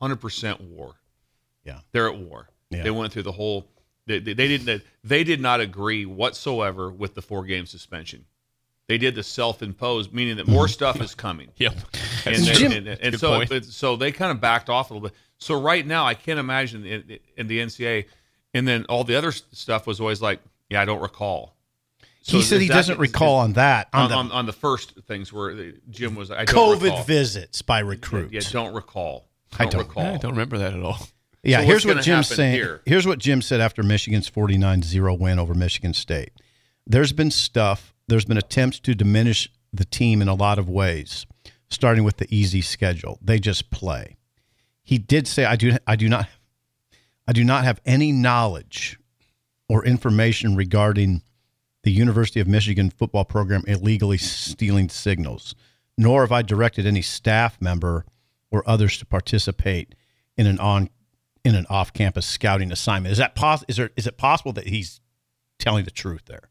100% 0.00 0.60
war, 0.60 0.94
yeah. 1.64 1.80
they're 1.92 2.08
at 2.08 2.18
war. 2.18 2.48
Yeah. 2.70 2.82
They 2.82 2.90
went 2.90 3.12
through 3.12 3.22
the 3.22 3.32
whole. 3.32 3.68
They, 4.06 4.18
they, 4.18 4.34
they 4.34 4.48
didn't. 4.48 4.82
They 5.02 5.24
did 5.24 5.40
not 5.40 5.60
agree 5.60 6.04
whatsoever 6.04 6.90
with 6.90 7.14
the 7.14 7.22
four 7.22 7.44
game 7.44 7.66
suspension. 7.66 8.26
They 8.86 8.98
did 8.98 9.14
the 9.14 9.22
self 9.22 9.62
imposed, 9.62 10.12
meaning 10.12 10.36
that 10.36 10.44
mm-hmm. 10.44 10.52
more 10.52 10.68
stuff 10.68 11.00
is 11.00 11.14
coming. 11.14 11.48
Yep. 11.56 11.72
and, 11.72 12.36
That's 12.36 12.46
then- 12.46 12.70
true. 12.70 12.76
and, 12.76 12.88
and 12.88 13.18
so 13.18 13.40
it- 13.40 13.64
so 13.64 13.96
they 13.96 14.12
kind 14.12 14.30
of 14.30 14.40
backed 14.40 14.68
off 14.68 14.90
a 14.90 14.94
little 14.94 15.08
bit. 15.08 15.16
So 15.38 15.60
right 15.60 15.86
now, 15.86 16.06
I 16.06 16.14
can't 16.14 16.38
imagine 16.38 16.84
in, 16.86 17.18
in 17.36 17.46
the 17.48 17.58
NCAA, 17.60 18.06
and 18.54 18.66
then 18.68 18.84
all 18.88 19.04
the 19.04 19.16
other 19.16 19.32
stuff 19.32 19.86
was 19.86 20.00
always 20.00 20.22
like, 20.22 20.40
yeah, 20.70 20.80
I 20.80 20.84
don't 20.84 21.00
recall. 21.00 21.56
So 22.22 22.38
he 22.38 22.42
said 22.42 22.60
he 22.62 22.68
doesn't 22.68 22.94
is- 22.94 22.98
recall 23.00 23.36
on 23.36 23.54
that. 23.54 23.88
On, 23.92 24.02
on, 24.04 24.08
the 24.08 24.14
on, 24.16 24.32
on 24.32 24.46
the 24.46 24.52
first 24.52 24.94
things 25.06 25.32
where 25.32 25.72
Jim 25.90 26.14
was 26.14 26.30
I 26.30 26.44
don't 26.44 26.54
COVID 26.78 26.82
recall. 26.82 27.02
visits 27.04 27.62
by 27.62 27.80
recruits. 27.80 28.32
Yeah, 28.32 28.40
don't 28.50 28.74
recall. 28.74 29.28
I 29.52 29.64
Don't, 29.64 29.72
don't. 29.72 29.80
recall. 29.88 30.02
I 30.14 30.16
don't 30.16 30.32
remember 30.32 30.58
that 30.58 30.72
at 30.74 30.82
all. 30.82 30.98
Yeah, 31.44 31.60
So 31.60 31.66
here's 31.66 31.86
what 31.86 32.02
Jim's 32.02 32.28
saying. 32.28 32.54
here? 32.54 32.80
Here's 32.86 33.06
what 33.06 33.18
Jim 33.18 33.42
said 33.42 33.60
after 33.60 33.82
Michigan's 33.82 34.28
49-0 34.30 35.18
win 35.18 35.38
over 35.38 35.54
Michigan 35.54 35.92
State. 35.94 36.32
There's 36.86 37.12
been 37.12 37.30
stuff, 37.30 37.93
there's 38.08 38.24
been 38.24 38.36
attempts 38.38 38.78
to 38.80 38.94
diminish 38.94 39.50
the 39.72 39.84
team 39.84 40.22
in 40.22 40.28
a 40.28 40.34
lot 40.34 40.58
of 40.58 40.68
ways, 40.68 41.26
starting 41.68 42.04
with 42.04 42.18
the 42.18 42.26
easy 42.34 42.60
schedule. 42.60 43.18
They 43.22 43.38
just 43.38 43.70
play. 43.70 44.16
He 44.82 44.98
did 44.98 45.26
say 45.26 45.44
I 45.44 45.56
do 45.56 45.76
I 45.86 45.96
do 45.96 46.08
not 46.08 46.28
I 47.26 47.32
do 47.32 47.42
not 47.42 47.64
have 47.64 47.80
any 47.86 48.12
knowledge 48.12 48.98
or 49.68 49.84
information 49.84 50.56
regarding 50.56 51.22
the 51.82 51.90
University 51.90 52.40
of 52.40 52.46
Michigan 52.46 52.90
football 52.90 53.24
program 53.24 53.62
illegally 53.66 54.18
stealing 54.18 54.88
signals, 54.88 55.54
nor 55.96 56.22
have 56.22 56.32
I 56.32 56.42
directed 56.42 56.86
any 56.86 57.02
staff 57.02 57.60
member 57.60 58.04
or 58.50 58.62
others 58.66 58.98
to 58.98 59.06
participate 59.06 59.94
in 60.36 60.46
an 60.46 60.58
on 60.58 60.90
in 61.44 61.54
an 61.54 61.66
off-campus 61.68 62.24
scouting 62.24 62.72
assignment. 62.72 63.12
Is 63.12 63.18
that 63.18 63.34
pos- 63.34 63.64
is 63.68 63.76
there 63.76 63.90
is 63.96 64.06
it 64.06 64.16
possible 64.16 64.52
that 64.52 64.68
he's 64.68 65.00
telling 65.58 65.84
the 65.84 65.90
truth 65.90 66.22
there? 66.26 66.50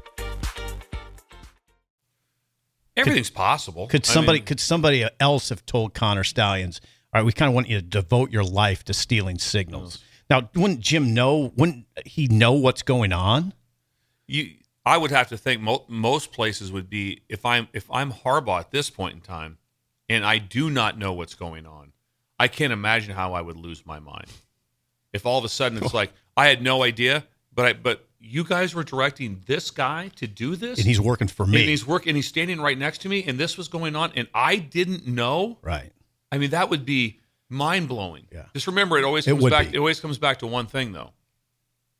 Everything's 3.01 3.29
possible. 3.29 3.87
Could 3.87 4.07
I 4.07 4.13
somebody 4.13 4.39
mean, 4.39 4.45
could 4.45 4.59
somebody 4.59 5.05
else 5.19 5.49
have 5.49 5.65
told 5.65 5.93
Connor 5.93 6.23
Stalions, 6.23 6.81
all 7.13 7.19
right, 7.19 7.25
we 7.25 7.33
kind 7.33 7.49
of 7.49 7.55
want 7.55 7.67
you 7.67 7.77
to 7.77 7.85
devote 7.85 8.31
your 8.31 8.43
life 8.43 8.83
to 8.85 8.93
stealing 8.93 9.37
signals. 9.37 9.99
Now, 10.29 10.49
wouldn't 10.55 10.79
Jim 10.79 11.13
know? 11.13 11.51
Wouldn't 11.57 11.85
he 12.05 12.27
know 12.27 12.53
what's 12.53 12.83
going 12.83 13.11
on? 13.11 13.53
you 14.27 14.51
I 14.85 14.97
would 14.97 15.11
have 15.11 15.27
to 15.29 15.37
think 15.37 15.61
mo- 15.61 15.85
most 15.87 16.31
places 16.31 16.71
would 16.71 16.89
be 16.89 17.21
if 17.29 17.45
I'm 17.45 17.67
if 17.73 17.89
I'm 17.91 18.11
Harbaugh 18.11 18.59
at 18.59 18.71
this 18.71 18.89
point 18.89 19.15
in 19.15 19.21
time, 19.21 19.57
and 20.09 20.25
I 20.25 20.37
do 20.39 20.69
not 20.69 20.97
know 20.97 21.13
what's 21.13 21.35
going 21.35 21.65
on. 21.65 21.91
I 22.39 22.47
can't 22.47 22.73
imagine 22.73 23.13
how 23.13 23.33
I 23.33 23.41
would 23.41 23.57
lose 23.57 23.85
my 23.85 23.99
mind 23.99 24.27
if 25.13 25.25
all 25.25 25.37
of 25.37 25.45
a 25.45 25.49
sudden 25.49 25.83
it's 25.83 25.93
like 26.01 26.11
I 26.35 26.47
had 26.47 26.61
no 26.61 26.83
idea, 26.83 27.25
but 27.53 27.65
I 27.65 27.73
but 27.73 28.07
you 28.23 28.43
guys 28.43 28.75
were 28.75 28.83
directing 28.83 29.41
this 29.47 29.71
guy 29.71 30.09
to 30.15 30.27
do 30.27 30.55
this, 30.55 30.77
And 30.77 30.87
he's 30.87 31.01
working 31.01 31.27
for 31.27 31.45
me. 31.45 31.59
and 31.61 31.69
he's 31.69 31.85
working, 31.87 32.11
and 32.11 32.15
he's 32.17 32.27
standing 32.27 32.61
right 32.61 32.77
next 32.77 32.99
to 33.01 33.09
me, 33.09 33.23
and 33.25 33.39
this 33.39 33.57
was 33.57 33.67
going 33.67 33.95
on, 33.95 34.11
and 34.15 34.27
I 34.33 34.57
didn't 34.57 35.07
know. 35.07 35.57
right. 35.61 35.91
I 36.31 36.37
mean, 36.37 36.51
that 36.51 36.69
would 36.69 36.85
be 36.85 37.19
mind 37.49 37.87
blowing. 37.89 38.25
Yeah. 38.31 38.45
Just 38.53 38.67
remember, 38.67 38.97
it 38.97 39.03
always 39.03 39.27
It 39.27 39.31
comes 39.31 39.43
would 39.43 39.49
back. 39.49 39.69
be. 39.71 39.75
It 39.75 39.79
always 39.79 39.99
comes 39.99 40.17
back 40.17 40.39
to 40.39 40.47
one 40.47 40.65
thing, 40.67 40.93
though: 40.93 41.11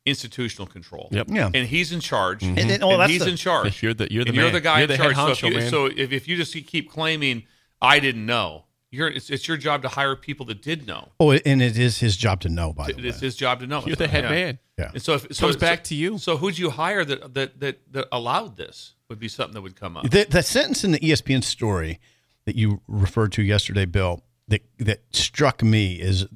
institutional 0.06 0.66
control. 0.66 1.08
Yep. 1.12 1.26
Yeah. 1.30 1.50
And 1.52 1.66
he's 1.68 1.92
in 1.92 2.00
charge. 2.00 2.40
Mm-hmm. 2.40 2.58
And 2.58 2.70
then- 2.70 2.82
oh, 2.82 3.00
and 3.00 3.10
he's 3.10 3.24
the- 3.24 3.30
in 3.30 3.36
charge. 3.36 3.82
You're 3.82 3.94
the- 3.94 4.10
you're 4.12 4.24
the 4.24 4.30
And 4.30 4.36
you're 4.36 4.50
the 4.50 4.60
guy 4.60 4.78
You're 4.78 4.82
in 4.84 4.88
the 4.88 4.96
head 4.96 5.14
charge. 5.14 5.40
so, 5.40 5.46
if 5.46 5.52
you, 5.52 5.58
man. 5.60 5.70
so 5.70 5.86
if, 5.86 6.12
if 6.12 6.28
you 6.28 6.36
just 6.36 6.54
keep 6.66 6.90
claiming 6.90 7.44
I 7.80 7.98
didn't 8.00 8.26
know, 8.26 8.64
you're 8.90 9.08
it's, 9.08 9.30
it's 9.30 9.46
your 9.46 9.56
job 9.56 9.82
to 9.82 9.88
hire 9.88 10.16
people 10.16 10.46
that 10.46 10.60
did 10.62 10.86
know. 10.86 11.10
Oh, 11.20 11.32
and 11.32 11.62
it 11.62 11.78
is 11.78 11.98
his 11.98 12.16
job 12.16 12.40
to 12.40 12.48
know. 12.48 12.72
By 12.72 12.92
the 12.92 12.94
way, 13.02 13.08
It's 13.08 13.20
his 13.20 13.36
job 13.36 13.60
to 13.60 13.66
know. 13.66 13.84
You're 13.86 13.96
the 13.96 14.08
head 14.08 14.24
Yeah. 14.24 14.30
man. 14.30 14.58
Yeah. 14.78 14.90
And 14.94 15.02
so 15.02 15.14
if 15.14 15.26
It 15.26 15.36
so, 15.36 15.46
comes 15.46 15.56
back 15.56 15.80
so- 15.80 15.90
to 15.90 15.94
you. 15.94 16.18
So 16.18 16.36
who'd 16.36 16.58
you 16.58 16.70
hire 16.70 17.04
that 17.04 17.34
that 17.34 17.60
that, 17.60 17.92
that 17.92 18.08
allowed 18.12 18.56
this? 18.56 18.94
Would 19.08 19.18
be 19.18 19.28
something 19.28 19.52
that 19.54 19.60
would 19.60 19.76
come 19.76 19.98
up. 19.98 20.08
The, 20.08 20.24
the 20.24 20.42
sentence 20.42 20.84
in 20.84 20.92
the 20.92 20.98
ESPN 20.98 21.44
story 21.44 22.00
that 22.46 22.56
you 22.56 22.80
referred 22.88 23.32
to 23.32 23.42
yesterday, 23.42 23.84
Bill, 23.84 24.22
that 24.48 24.62
that 24.78 25.02
struck 25.14 25.62
me 25.62 25.96
is 26.00 26.26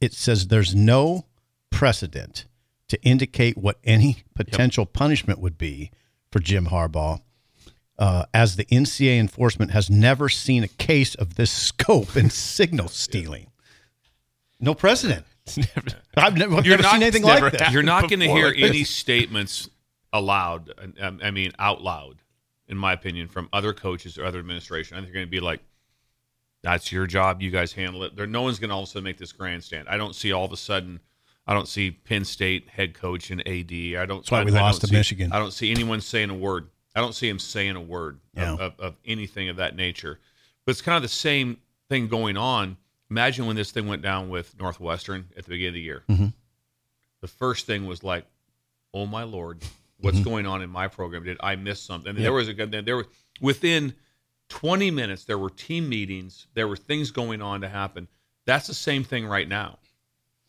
it 0.00 0.14
says 0.14 0.48
there's 0.48 0.74
no 0.74 1.26
precedent 1.70 2.46
to 2.88 3.02
indicate 3.02 3.58
what 3.58 3.78
any 3.84 4.24
potential 4.34 4.86
punishment 4.86 5.38
would 5.38 5.58
be 5.58 5.90
for 6.32 6.38
Jim 6.38 6.66
Harbaugh, 6.66 7.20
uh, 7.98 8.24
as 8.32 8.56
the 8.56 8.64
NCAA 8.66 9.18
enforcement 9.18 9.72
has 9.72 9.90
never 9.90 10.28
seen 10.30 10.64
a 10.64 10.68
case 10.68 11.14
of 11.14 11.34
this 11.34 11.50
scope 11.68 12.16
in 12.16 12.30
signal 12.30 12.88
stealing. 12.88 13.50
No 14.58 14.74
precedent. 14.74 15.26
I've 16.16 16.36
never, 16.36 16.56
I've 16.56 16.64
never 16.66 16.82
not- 16.82 16.92
seen 16.92 17.02
anything 17.02 17.22
never 17.22 17.46
like 17.50 17.58
that. 17.58 17.72
You're 17.72 17.82
not 17.82 18.08
going 18.08 18.20
to 18.20 18.28
hear 18.28 18.46
like 18.48 18.58
any 18.58 18.84
statements 18.84 19.68
um, 20.12 21.20
I 21.22 21.30
mean, 21.30 21.52
out 21.58 21.82
loud, 21.82 22.16
in 22.68 22.76
my 22.76 22.92
opinion, 22.92 23.28
from 23.28 23.48
other 23.52 23.72
coaches 23.72 24.16
or 24.16 24.24
other 24.24 24.38
administration. 24.38 24.96
I 24.96 25.00
think 25.00 25.08
they're 25.08 25.14
going 25.20 25.26
to 25.26 25.30
be 25.30 25.40
like, 25.40 25.60
"That's 26.62 26.92
your 26.92 27.06
job. 27.06 27.42
You 27.42 27.50
guys 27.50 27.72
handle 27.72 28.04
it." 28.04 28.14
There, 28.16 28.26
no 28.26 28.42
one's 28.42 28.58
going 28.58 28.68
to 28.70 28.74
all 28.74 28.82
of 28.82 28.88
a 28.88 28.90
sudden 28.90 29.04
make 29.04 29.18
this 29.18 29.32
grandstand. 29.32 29.88
I 29.88 29.96
don't 29.96 30.14
see 30.14 30.32
all 30.32 30.44
of 30.44 30.52
a 30.52 30.56
sudden. 30.56 31.00
I 31.46 31.52
don't 31.52 31.68
see 31.68 31.90
Penn 31.90 32.24
State 32.24 32.68
head 32.70 32.94
coach 32.94 33.30
and 33.30 33.40
AD. 33.40 33.72
I 33.72 34.06
don't. 34.06 34.18
That's 34.20 34.30
why 34.30 34.40
I- 34.40 34.44
we 34.44 34.52
I 34.56 34.60
lost 34.60 34.80
to 34.82 34.86
see- 34.86 34.94
Michigan. 34.94 35.32
I 35.32 35.38
don't 35.38 35.52
see 35.52 35.70
anyone 35.70 36.00
saying 36.00 36.30
a 36.30 36.34
word. 36.34 36.68
I 36.94 37.00
don't 37.00 37.14
see 37.14 37.28
him 37.28 37.40
saying 37.40 37.74
a 37.76 37.80
word 37.82 38.20
Yeah. 38.34 38.52
of, 38.54 38.60
of, 38.60 38.72
of 38.80 38.96
anything 39.04 39.48
of 39.48 39.56
that 39.56 39.74
nature. 39.74 40.20
But 40.64 40.70
it's 40.70 40.80
kind 40.80 40.94
of 40.96 41.02
the 41.02 41.08
same 41.08 41.58
thing 41.88 42.06
going 42.06 42.36
on. 42.36 42.76
Imagine 43.10 43.46
when 43.46 43.56
this 43.56 43.70
thing 43.70 43.86
went 43.86 44.02
down 44.02 44.28
with 44.30 44.58
Northwestern 44.58 45.28
at 45.36 45.44
the 45.44 45.50
beginning 45.50 45.68
of 45.68 45.74
the 45.74 45.80
year 45.80 46.02
Mm-hmm. 46.08 46.26
the 47.20 47.28
first 47.28 47.66
thing 47.66 47.86
was 47.86 48.02
like, 48.02 48.26
"Oh 48.92 49.06
my 49.06 49.22
lord, 49.24 49.62
what's 50.00 50.20
going 50.20 50.46
on 50.46 50.62
in 50.62 50.70
my 50.70 50.88
program? 50.88 51.24
Did 51.24 51.36
I 51.40 51.56
miss 51.56 51.80
something?" 51.80 52.14
And 52.16 52.24
there 52.24 52.32
was 52.32 52.48
a 52.48 52.54
good. 52.54 52.70
there 52.84 52.96
was 52.96 53.06
within 53.40 53.94
20 54.48 54.90
minutes 54.90 55.24
there 55.24 55.38
were 55.38 55.50
team 55.50 55.88
meetings, 55.88 56.46
there 56.54 56.68
were 56.68 56.76
things 56.76 57.10
going 57.10 57.40
on 57.42 57.60
to 57.62 57.68
happen. 57.68 58.08
That's 58.46 58.66
the 58.66 58.74
same 58.74 59.04
thing 59.04 59.26
right 59.26 59.48
now. 59.48 59.78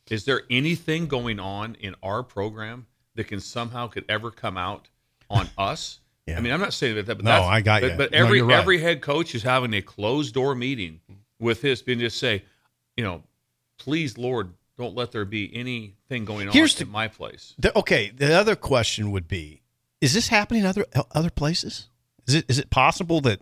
Is 0.09 0.25
there 0.25 0.41
anything 0.49 1.07
going 1.07 1.39
on 1.39 1.75
in 1.79 1.95
our 2.03 2.21
program 2.23 2.85
that 3.15 3.23
can 3.25 3.39
somehow 3.39 3.87
could 3.87 4.03
ever 4.09 4.29
come 4.31 4.57
out 4.57 4.89
on 5.29 5.49
us? 5.57 5.99
Yeah. 6.27 6.37
I 6.37 6.41
mean, 6.41 6.51
I'm 6.51 6.59
not 6.59 6.73
saying 6.73 6.95
that, 6.95 7.05
but 7.07 7.23
No, 7.23 7.31
that's, 7.31 7.45
I 7.45 7.61
got 7.61 7.81
but, 7.81 7.91
you. 7.91 7.97
But 7.97 8.13
every 8.13 8.37
you're 8.39 8.47
right. 8.47 8.57
every 8.59 8.79
head 8.79 9.01
coach 9.01 9.33
is 9.35 9.43
having 9.43 9.73
a 9.73 9.81
closed 9.81 10.33
door 10.33 10.55
meeting 10.55 10.99
with 11.39 11.61
his 11.61 11.81
being 11.81 11.99
just 11.99 12.17
say, 12.17 12.43
you 12.95 13.03
know, 13.03 13.23
please, 13.77 14.17
Lord, 14.17 14.53
don't 14.77 14.95
let 14.95 15.11
there 15.11 15.25
be 15.25 15.53
anything 15.55 16.25
going 16.25 16.47
on 16.47 16.53
Here's 16.53 16.79
in 16.79 16.87
the- 16.87 16.91
my 16.91 17.07
place. 17.07 17.53
The, 17.59 17.77
okay, 17.77 18.09
the 18.09 18.33
other 18.33 18.55
question 18.55 19.11
would 19.11 19.27
be: 19.27 19.61
Is 20.01 20.13
this 20.13 20.27
happening 20.27 20.65
other 20.65 20.85
uh, 20.95 21.03
other 21.11 21.29
places? 21.29 21.87
Is 22.27 22.35
it 22.35 22.45
is 22.49 22.59
it 22.59 22.69
possible 22.69 23.21
that 23.21 23.41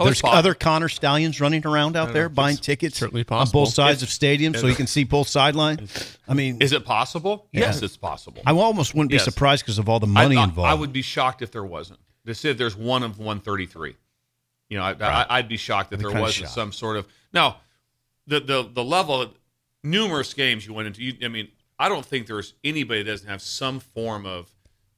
Oh, 0.00 0.04
there's 0.04 0.20
possible. 0.20 0.38
other 0.38 0.54
Connor 0.54 0.88
Stalions 0.88 1.40
running 1.40 1.66
around 1.66 1.96
out 1.96 2.08
know. 2.08 2.14
there 2.14 2.28
buying 2.28 2.56
tickets 2.56 2.96
certainly 2.98 3.24
possible. 3.24 3.62
on 3.62 3.64
both 3.64 3.74
sides 3.74 4.04
of 4.04 4.08
stadiums 4.10 4.58
so 4.60 4.68
you 4.68 4.76
can 4.76 4.86
see 4.86 5.02
both 5.02 5.26
sidelines? 5.26 6.16
I 6.28 6.34
mean, 6.34 6.58
Is 6.60 6.72
it 6.72 6.84
possible? 6.84 7.48
Yeah. 7.52 7.62
Yes, 7.62 7.82
it's 7.82 7.96
possible. 7.96 8.40
I 8.46 8.52
almost 8.52 8.94
wouldn't 8.94 9.10
be 9.10 9.18
surprised 9.18 9.64
because 9.64 9.78
of 9.78 9.88
all 9.88 9.98
the 9.98 10.06
money 10.06 10.36
I, 10.36 10.42
I- 10.42 10.44
involved. 10.44 10.70
I 10.70 10.74
would 10.74 10.92
be 10.92 11.02
shocked 11.02 11.42
if 11.42 11.50
there 11.50 11.64
wasn't. 11.64 11.98
They 12.24 12.34
said 12.34 12.58
there's 12.58 12.76
one 12.76 13.02
of 13.02 13.18
133. 13.18 13.96
You 14.68 14.78
know, 14.78 14.84
I, 14.84 14.92
I, 15.00 15.26
I'd 15.38 15.48
be 15.48 15.56
shocked 15.56 15.90
that 15.90 15.98
there 15.98 16.10
wasn't 16.12 16.48
some 16.50 16.72
sort 16.72 16.96
of 16.96 17.06
now. 17.32 17.58
The 18.26 18.40
the 18.40 18.68
the 18.70 18.84
level, 18.84 19.32
numerous 19.82 20.34
games 20.34 20.66
you 20.66 20.74
went 20.74 20.88
into. 20.88 21.02
You, 21.02 21.14
I 21.24 21.28
mean, 21.28 21.48
I 21.78 21.88
don't 21.88 22.04
think 22.04 22.26
there's 22.26 22.54
anybody 22.62 23.02
that 23.02 23.10
doesn't 23.10 23.28
have 23.28 23.40
some 23.40 23.80
form 23.80 24.26
of 24.26 24.50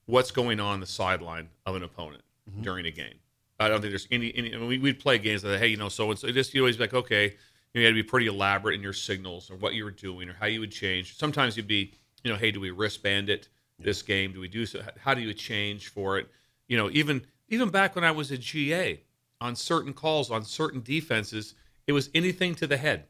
what's 0.07 0.33
going 0.33 0.59
on, 0.59 0.81
the 0.81 0.87
sideline 0.87 1.49
of 1.67 1.77
an 1.77 1.83
opponent 1.83 2.23
Mm-hmm. 2.51 2.63
during 2.63 2.87
a 2.87 2.91
game. 2.91 3.15
I 3.61 3.69
don't 3.69 3.81
think 3.81 3.93
there's 3.93 4.09
any. 4.11 4.35
any 4.35 4.55
I 4.55 4.59
mean, 4.59 4.67
we, 4.67 4.79
we'd 4.79 4.99
play 4.99 5.19
games 5.19 5.43
that 5.43 5.59
hey, 5.59 5.69
you 5.69 5.77
know, 5.77 5.89
so 5.91 6.11
it's 6.11 6.25
it 6.25 6.33
just 6.33 6.55
you 6.55 6.63
always 6.63 6.77
be 6.79 6.85
like 6.85 6.95
okay, 6.95 7.35
you 7.75 7.85
had 7.85 7.91
to 7.91 7.95
be 7.95 8.03
pretty 8.03 8.27
elaborate 8.27 8.75
in 8.75 8.83
your 8.83 8.95
signals 8.95 9.51
or 9.51 9.57
what 9.57 9.75
you 9.75 9.85
were 9.85 9.91
doing 9.91 10.29
or 10.29 10.33
how 10.33 10.47
you 10.47 10.61
would 10.61 10.73
change. 10.73 11.17
Sometimes 11.17 11.57
you'd 11.57 11.69
be, 11.69 11.93
you 12.25 12.33
know, 12.33 12.37
hey, 12.39 12.51
do 12.51 12.59
we 12.59 12.71
wristband 12.71 13.29
it 13.29 13.49
this 13.79 14.03
game? 14.03 14.33
Do 14.33 14.41
we 14.41 14.49
do 14.49 14.65
so? 14.67 14.83
How 14.99 15.15
do 15.15 15.21
you 15.21 15.33
change 15.35 15.89
for 15.89 16.19
it? 16.19 16.29
You 16.67 16.79
know, 16.79 16.91
even 16.91 17.25
even 17.51 17.69
back 17.69 17.95
when 17.95 18.05
I 18.05 18.11
was 18.11 18.31
a 18.31 18.39
GA 18.39 19.01
on 19.41 19.57
certain 19.57 19.93
calls 19.93 20.31
on 20.31 20.45
certain 20.45 20.83
defenses, 20.83 21.55
it 21.87 21.93
was 21.93 22.11
anything 22.15 22.55
to 22.57 22.67
the 22.67 22.77
head. 22.77 23.05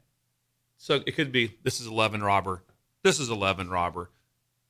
So 0.77 1.01
it 1.05 1.11
could 1.15 1.31
be 1.31 1.57
this 1.63 1.79
is 1.79 1.87
eleven 1.87 2.23
robber, 2.23 2.63
this 3.03 3.19
is 3.19 3.29
eleven 3.29 3.69
robber, 3.69 4.09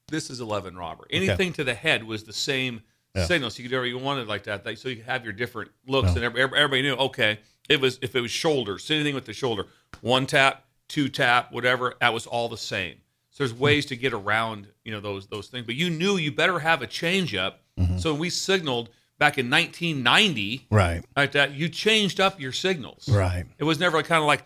this 0.10 0.30
is 0.30 0.42
eleven 0.42 0.76
robber. 0.76 1.06
Anything 1.10 1.54
to 1.54 1.64
the 1.64 1.74
head 1.74 2.04
was 2.04 2.24
the 2.24 2.34
same 2.34 2.82
signal. 3.16 3.50
So 3.50 3.58
you 3.58 3.64
could 3.64 3.72
do 3.72 3.78
whatever 3.78 3.88
you 3.88 3.98
wanted 3.98 4.28
like 4.28 4.44
that. 4.44 4.64
So 4.78 4.90
you 4.90 4.98
could 4.98 5.06
have 5.06 5.24
your 5.24 5.34
different 5.34 5.72
looks, 5.88 6.16
and 6.16 6.24
everybody 6.24 6.82
knew. 6.82 6.96
Okay, 6.96 7.40
it 7.70 7.80
was 7.80 8.00
if 8.02 8.16
it 8.16 8.22
was 8.22 8.32
shoulders, 8.32 8.90
anything 8.92 9.16
with 9.16 9.26
the 9.26 9.34
shoulder, 9.34 9.68
one 10.02 10.26
tap, 10.26 10.66
two 10.88 11.08
tap, 11.10 11.52
whatever. 11.52 11.96
That 12.02 12.14
was 12.14 12.28
all 12.28 12.50
the 12.50 12.58
same. 12.58 12.96
So 13.30 13.44
there's 13.44 13.56
hmm. 13.56 13.64
ways 13.64 13.86
to 13.88 13.96
get 13.96 14.14
around 14.14 14.68
you 14.84 14.92
know 14.92 15.00
those 15.00 15.28
those 15.28 15.48
things. 15.48 15.66
But 15.66 15.76
you 15.76 15.90
knew 15.90 16.18
you 16.18 16.32
better 16.32 16.60
have 16.60 16.82
a 16.82 16.88
change 16.88 17.36
up. 17.36 17.62
Mm-hmm. 17.80 18.00
So 18.00 18.14
we 18.14 18.30
signaled 18.30 18.90
back 19.22 19.38
in 19.38 19.52
1990 19.52 20.66
right, 20.72 21.04
like 21.16 21.34
that. 21.34 21.54
You 21.54 21.70
changed 21.70 22.20
up 22.20 22.42
your 22.42 22.52
signals. 22.52 23.08
right. 23.08 23.46
It 23.60 23.64
was 23.64 23.80
never 23.80 24.02
kind 24.02 24.20
of 24.20 24.26
like, 24.26 24.44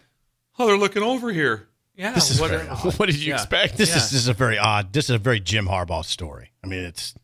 oh, 0.60 0.68
they're 0.68 0.78
looking 0.78 1.02
over 1.02 1.32
here. 1.32 1.70
Yeah. 1.96 2.12
This 2.12 2.30
is 2.30 2.42
what- 2.42 2.50
very 2.52 2.68
odd. 2.68 2.94
what 3.00 3.06
did 3.06 3.16
you 3.16 3.30
Yeah. 3.30 3.36
expect? 3.36 3.78
This 3.78 3.92
Yeah. 3.92 3.96
is 3.98 4.12
this 4.12 4.20
is 4.24 4.28
a 4.28 4.34
very 4.34 4.58
odd. 4.58 4.92
This 4.92 5.06
is 5.06 5.12
a 5.12 5.18
very 5.18 5.40
Jim 5.40 5.68
Harbaugh 5.68 6.04
story. 6.04 6.52
I 6.62 6.68
mean, 6.68 6.84
it's 6.84 7.16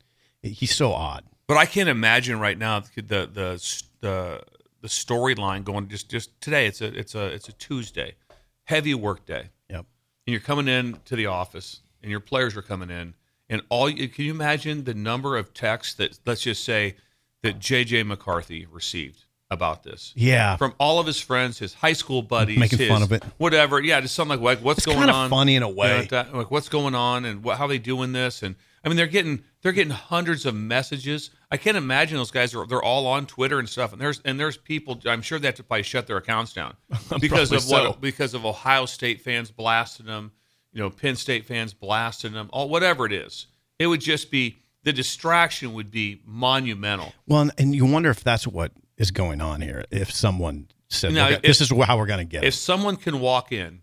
he's 0.41 0.73
so 0.73 0.93
odd. 0.93 1.25
But 1.45 1.57
I 1.57 1.65
can't 1.65 1.89
imagine 1.89 2.39
right 2.39 2.57
now 2.57 2.79
the 2.79 3.01
the 3.01 3.79
the 3.99 4.43
the 4.81 4.87
storyline 4.87 5.65
going 5.65 5.89
just 5.89 6.09
just 6.09 6.39
today. 6.39 6.67
It's 6.67 6.79
a 6.79 6.85
it's 6.97 7.15
a 7.15 7.25
it's 7.25 7.49
a 7.49 7.53
Tuesday, 7.53 8.15
heavy 8.63 8.93
work 8.95 9.25
day. 9.25 9.49
Yep. 9.69 9.85
and 10.25 10.31
you're 10.31 10.39
coming 10.39 10.69
in 10.69 10.99
to 11.05 11.17
the 11.17 11.25
office, 11.25 11.81
and 12.01 12.09
your 12.09 12.21
players 12.21 12.55
are 12.55 12.61
coming 12.61 12.89
in, 12.89 13.13
and 13.49 13.61
all 13.67 13.89
you, 13.89 14.07
can 14.07 14.23
you 14.23 14.31
imagine 14.31 14.85
the 14.85 14.93
number 14.93 15.35
of 15.35 15.53
texts 15.53 15.95
that 15.95 16.17
let's 16.25 16.41
just 16.43 16.63
say 16.63 16.95
that 17.43 17.59
JJ 17.59 18.05
McCarthy 18.05 18.65
received 18.65 19.25
about 19.49 19.83
this? 19.83 20.13
Yeah. 20.15 20.55
from 20.57 20.73
all 20.79 20.99
of 20.99 21.05
his 21.07 21.19
friends, 21.19 21.59
his 21.59 21.73
high 21.73 21.93
school 21.93 22.21
buddies, 22.21 22.57
Making 22.57 22.79
his- 22.79 22.87
fun 22.87 23.03
of 23.03 23.11
it. 23.11 23.23
whatever. 23.37 23.79
Yeah, 23.81 23.99
just 24.01 24.15
something 24.15 24.39
like, 24.41 24.57
like 24.59 24.65
what's 24.65 24.79
It's 24.79 24.85
going 24.95 25.09
on? 25.09 25.29
funny 25.29 25.55
in 25.55 25.63
a 25.63 25.67
You 25.69 25.73
know, 25.73 25.77
way. 25.79 26.07
like 26.33 26.51
what's 26.51 26.69
going 26.69 26.95
on 26.95 27.25
and 27.25 27.43
what, 27.43 27.57
how 27.57 27.67
they 27.67 27.77
doing 27.77 28.13
this 28.13 28.43
and 28.43 28.55
I 28.83 28.87
mean 28.87 28.97
they're 28.97 29.05
getting 29.07 29.43
they're 29.61 29.73
getting 29.73 29.93
hundreds 29.93 30.45
of 30.47 30.55
messages. 30.55 31.29
I 31.51 31.57
can't 31.57 31.77
imagine 31.77 32.17
those 32.17 32.31
guys 32.31 32.55
are 32.55 32.65
they're 32.65 32.81
all 32.81 33.05
on 33.05 33.27
Twitter 33.27 33.59
and 33.59 33.69
stuff 33.69 33.91
and 33.91 34.01
there's 34.01 34.19
and 34.25 34.39
there's 34.39 34.57
people 34.57 34.99
I'm 35.05 35.21
sure 35.21 35.37
they 35.37 35.47
have 35.47 35.55
to 35.55 35.63
probably 35.63 35.83
shut 35.83 36.07
their 36.07 36.17
accounts 36.17 36.53
down 36.53 36.73
because 37.19 37.51
of 37.51 37.63
what 37.69 37.83
so. 37.93 37.97
because 37.99 38.33
of 38.33 38.43
Ohio 38.45 38.85
State 38.87 39.21
fans 39.21 39.51
blasting 39.51 40.07
them, 40.07 40.31
you 40.73 40.79
know, 40.81 40.89
Penn 40.89 41.15
State 41.15 41.45
fans 41.45 41.73
blasting 41.75 42.31
them, 42.33 42.49
all 42.53 42.69
whatever 42.69 43.05
it 43.05 43.11
is. 43.13 43.45
It 43.77 43.85
would 43.87 44.01
just 44.01 44.31
be 44.31 44.57
the 44.83 44.93
distraction 44.93 45.73
would 45.73 45.91
be 45.91 46.21
monumental. 46.25 47.13
Well, 47.27 47.49
and- 47.57 47.75
you 47.75 47.85
wonder 47.85 48.09
if 48.09 48.23
that's 48.23 48.47
what 48.47 48.71
is 48.97 49.11
going 49.11 49.41
on 49.41 49.61
here. 49.61 49.85
If 49.91 50.11
someone 50.11 50.67
said, 50.89 51.13
Now, 51.13 51.27
"Okay, 51.27 51.35
if- 51.35 51.41
"This 51.43 51.61
is 51.61 51.69
how 51.69 51.97
we're 51.97 52.05
going 52.05 52.19
to 52.19 52.25
get 52.25 52.43
it. 52.43 52.47
if 52.47 52.53
it," 52.53 52.57
someone 52.57 52.97
can 52.97 53.19
walk 53.19 53.51
in 53.51 53.81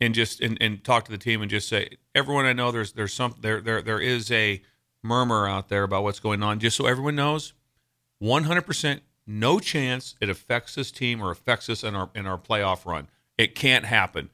and 0.00 0.14
just 0.14 0.40
and, 0.40 0.58
and 0.60 0.82
talk 0.84 1.04
to 1.04 1.10
the 1.10 1.18
team 1.18 1.40
and 1.40 1.50
just 1.50 1.68
say 1.68 1.88
everyone 2.14 2.44
i 2.44 2.52
know 2.52 2.70
there's 2.70 2.92
there's 2.92 3.12
some 3.14 3.34
there 3.40 3.60
there 3.60 3.80
there 3.80 4.00
is 4.00 4.30
a 4.32 4.60
murmur 5.02 5.46
out 5.46 5.68
there 5.68 5.82
about 5.84 6.02
what's 6.02 6.18
going 6.20 6.42
on 6.42 6.58
just 6.58 6.76
so 6.76 6.86
everyone 6.86 7.14
knows 7.14 7.52
100% 8.22 9.00
no 9.26 9.58
chance 9.58 10.14
it 10.20 10.28
affects 10.28 10.74
this 10.74 10.90
team 10.90 11.22
or 11.22 11.30
affects 11.30 11.68
us 11.68 11.82
in 11.84 11.94
our 11.94 12.10
in 12.14 12.26
our 12.26 12.38
playoff 12.38 12.84
run 12.84 13.08
it 13.38 13.54
can't 13.54 13.84
happen 13.84 14.30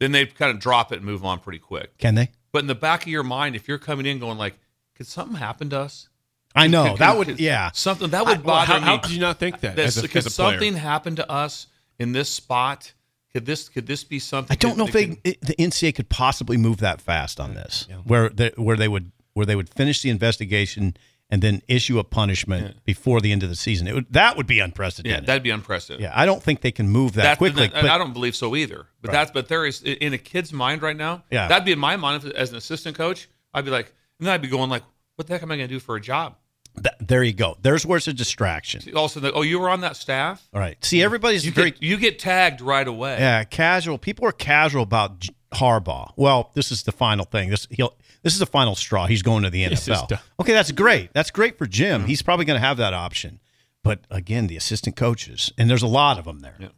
then 0.00 0.12
they 0.12 0.26
kind 0.26 0.50
of 0.50 0.58
drop 0.58 0.92
it 0.92 0.96
and 0.96 1.04
move 1.04 1.24
on 1.24 1.38
pretty 1.38 1.58
quick 1.58 1.96
can 1.98 2.14
they? 2.14 2.30
but 2.50 2.60
in 2.60 2.66
the 2.66 2.74
back 2.74 3.02
of 3.02 3.08
your 3.08 3.22
mind 3.22 3.54
if 3.54 3.68
you're 3.68 3.78
coming 3.78 4.06
in 4.06 4.18
going 4.18 4.38
like 4.38 4.58
could 4.94 5.06
something 5.06 5.36
happen 5.36 5.70
to 5.70 5.80
us 5.80 6.08
I 6.54 6.66
know 6.66 6.90
Could- 6.90 6.98
that 6.98 7.10
could- 7.12 7.18
would. 7.18 7.26
could- 7.28 7.40
Yeah, 7.40 7.70
something 7.72 8.10
that 8.10 8.26
would 8.26 8.38
I- 8.38 8.40
well, 8.40 8.56
bother 8.56 8.72
how, 8.74 8.78
me 8.78 8.84
how 8.84 8.98
could 8.98 9.10
you 9.12 9.20
not 9.20 9.38
think 9.38 9.60
that 9.60 9.74
this, 9.74 9.96
as 9.96 10.04
a, 10.04 10.08
could 10.08 10.18
as 10.18 10.26
a 10.26 10.30
something 10.30 10.74
happen 10.76 11.16
to 11.16 11.30
us 11.30 11.66
in 11.98 12.12
this 12.12 12.28
spot? 12.28 12.92
Could 13.32 13.46
this 13.46 13.70
could 13.70 13.86
this 13.86 14.04
be 14.04 14.18
something? 14.18 14.52
I 14.54 14.56
don't 14.56 14.72
could- 14.72 14.78
know 14.78 14.86
if 14.86 14.92
they, 14.92 15.06
could- 15.06 15.18
it- 15.24 15.40
the 15.40 15.54
NCAA 15.58 15.94
could 15.94 16.10
possibly 16.10 16.58
move 16.58 16.76
that 16.78 17.00
fast 17.00 17.40
on 17.40 17.54
this, 17.54 17.88
where 18.04 18.28
they, 18.28 18.50
where 18.56 18.76
they 18.76 18.88
would 18.88 19.12
where 19.32 19.46
they 19.46 19.56
would 19.56 19.70
finish 19.70 20.02
the 20.02 20.10
investigation 20.10 20.94
and 21.30 21.40
then 21.40 21.62
issue 21.68 21.98
a 21.98 22.04
punishment 22.04 22.84
before 22.84 23.22
the 23.22 23.32
end 23.32 23.42
of 23.42 23.48
the 23.48 23.56
season. 23.56 23.86
It 23.88 23.94
would 23.94 24.12
that 24.12 24.36
would 24.36 24.46
be 24.46 24.60
unprecedented. 24.60 25.06
yeah, 25.10 25.16
unprecedented. 25.20 25.26
that'd 25.28 25.42
be 25.42 25.48
unprecedented. 25.50 26.02
yeah, 26.04 26.12
I 26.14 26.26
don't 26.26 26.42
think 26.42 26.60
they 26.60 26.70
can 26.72 26.90
move 26.90 27.14
that 27.14 27.22
That's- 27.22 27.38
quickly. 27.38 27.64
and 27.64 27.72
but 27.72 27.86
I 27.86 27.96
don't 27.96 28.12
believe 28.12 28.36
so 28.36 28.54
either. 28.54 28.88
But 29.00 29.08
Right. 29.08 29.12
that's 29.14 29.30
but 29.30 29.48
there 29.48 29.64
is 29.64 29.80
in 29.82 30.12
a 30.12 30.18
kid's 30.18 30.52
mind 30.52 30.82
right 30.82 30.96
now. 30.98 31.24
Yeah. 31.30 31.48
that'd 31.48 31.64
be 31.64 31.72
in 31.72 31.78
my 31.78 31.96
mind 31.96 32.26
as 32.26 32.50
an 32.50 32.56
assistant 32.56 32.94
coach. 32.94 33.28
I'd 33.54 33.64
be 33.64 33.70
like, 33.70 33.94
and 34.18 34.26
then 34.26 34.34
I'd 34.34 34.42
be 34.42 34.48
going 34.48 34.70
like, 34.70 34.82
what 35.16 35.26
the 35.26 35.34
heck 35.34 35.42
am 35.42 35.50
I 35.50 35.56
going 35.56 35.68
to 35.68 35.74
do 35.74 35.80
for 35.80 35.96
a 35.96 36.00
job? 36.00 36.36
th- 36.76 36.94
there 37.00 37.22
you 37.22 37.32
go. 37.32 37.56
There's 37.60 37.84
where 37.84 37.98
it's 37.98 38.08
a 38.08 38.12
distraction. 38.14 38.94
Also, 38.96 39.20
the, 39.20 39.32
oh, 39.32 39.42
you 39.42 39.58
were 39.58 39.68
on 39.68 39.80
that 39.82 39.96
staff. 39.96 40.46
All 40.54 40.60
right. 40.60 40.82
See, 40.84 41.02
everybody's 41.02 41.44
You 41.44 41.52
very 41.52 41.70
get 41.72 41.82
you 41.82 41.96
get 41.98 42.18
tagged 42.18 42.60
right 42.60 42.86
away. 42.86 43.18
Yeah, 43.18 43.44
casual. 43.44 43.98
People 43.98 44.26
are 44.26 44.32
casual 44.32 44.82
about 44.82 45.26
Harbaugh. 45.52 46.12
Well, 46.16 46.50
this 46.54 46.72
is 46.72 46.82
the 46.84 46.92
final 46.92 47.24
thing. 47.26 47.50
This 47.50 47.66
he'll 47.70 47.94
this 48.22 48.32
is 48.32 48.38
the 48.38 48.46
final 48.46 48.74
straw. 48.74 49.06
He's 49.06 49.22
going 49.22 49.42
to 49.42 49.50
the 49.50 49.64
NFL. 49.64 50.18
Okay, 50.40 50.52
that's 50.52 50.72
great. 50.72 51.12
That's 51.12 51.30
great 51.30 51.58
for 51.58 51.66
Jim. 51.66 52.06
He's 52.06 52.22
probably 52.22 52.44
going 52.46 52.60
to 52.60 52.66
have 52.66 52.76
that 52.78 52.94
option. 52.94 53.40
But 53.82 54.00
again, 54.10 54.46
the 54.46 54.56
assistant 54.56 54.94
coaches, 54.96 55.52
and 55.58 55.68
there's 55.68 55.82
a 55.82 55.88
lot 55.88 56.18
of 56.18 56.24
them 56.24 56.38
there. 56.40 56.54
Yeah. 56.58 56.66
I 56.66 56.70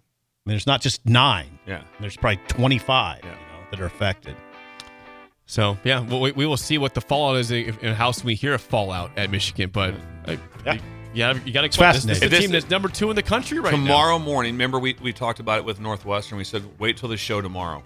mean, 0.50 0.54
there's 0.54 0.66
not 0.66 0.80
just 0.80 1.04
nine. 1.06 1.58
Yeah. 1.66 1.82
There's 2.00 2.16
probably 2.16 2.40
25 2.48 3.20
Yeah. 3.22 3.30
you 3.30 3.36
know, 3.36 3.64
that 3.70 3.80
are 3.80 3.84
affected. 3.86 4.34
So 5.46 5.76
yeah, 5.84 6.00
well, 6.00 6.20
we, 6.20 6.32
we 6.32 6.46
will 6.46 6.56
see 6.56 6.78
what 6.78 6.94
the 6.94 7.00
fallout 7.00 7.36
is 7.36 7.50
if, 7.50 7.82
and 7.82 7.94
how 7.94 8.10
soon 8.12 8.26
we 8.26 8.34
hear 8.34 8.54
a 8.54 8.58
fallout 8.58 9.10
at 9.16 9.30
Michigan. 9.30 9.70
But 9.72 9.94
I, 10.26 10.38
Yeah. 10.64 10.78
yeah, 11.12 11.32
you 11.44 11.52
got 11.52 11.62
to. 11.62 11.68
This, 11.68 11.76
this 11.76 11.76
is 11.76 11.78
fascinating. 11.78 12.30
the 12.30 12.38
team 12.38 12.50
that's 12.50 12.70
number 12.70 12.88
two 12.88 13.10
in 13.10 13.16
the 13.16 13.22
country 13.22 13.58
right 13.58 13.72
now. 13.72 13.76
tomorrow 13.78 14.18
morning. 14.18 14.54
Remember, 14.54 14.78
we, 14.78 14.96
we 15.02 15.12
talked 15.12 15.40
about 15.40 15.58
it 15.58 15.64
with 15.64 15.80
Northwestern. 15.80 16.38
We 16.38 16.44
said 16.44 16.62
wait 16.78 16.96
till 16.96 17.10
the 17.10 17.16
show 17.18 17.42
tomorrow 17.42 17.82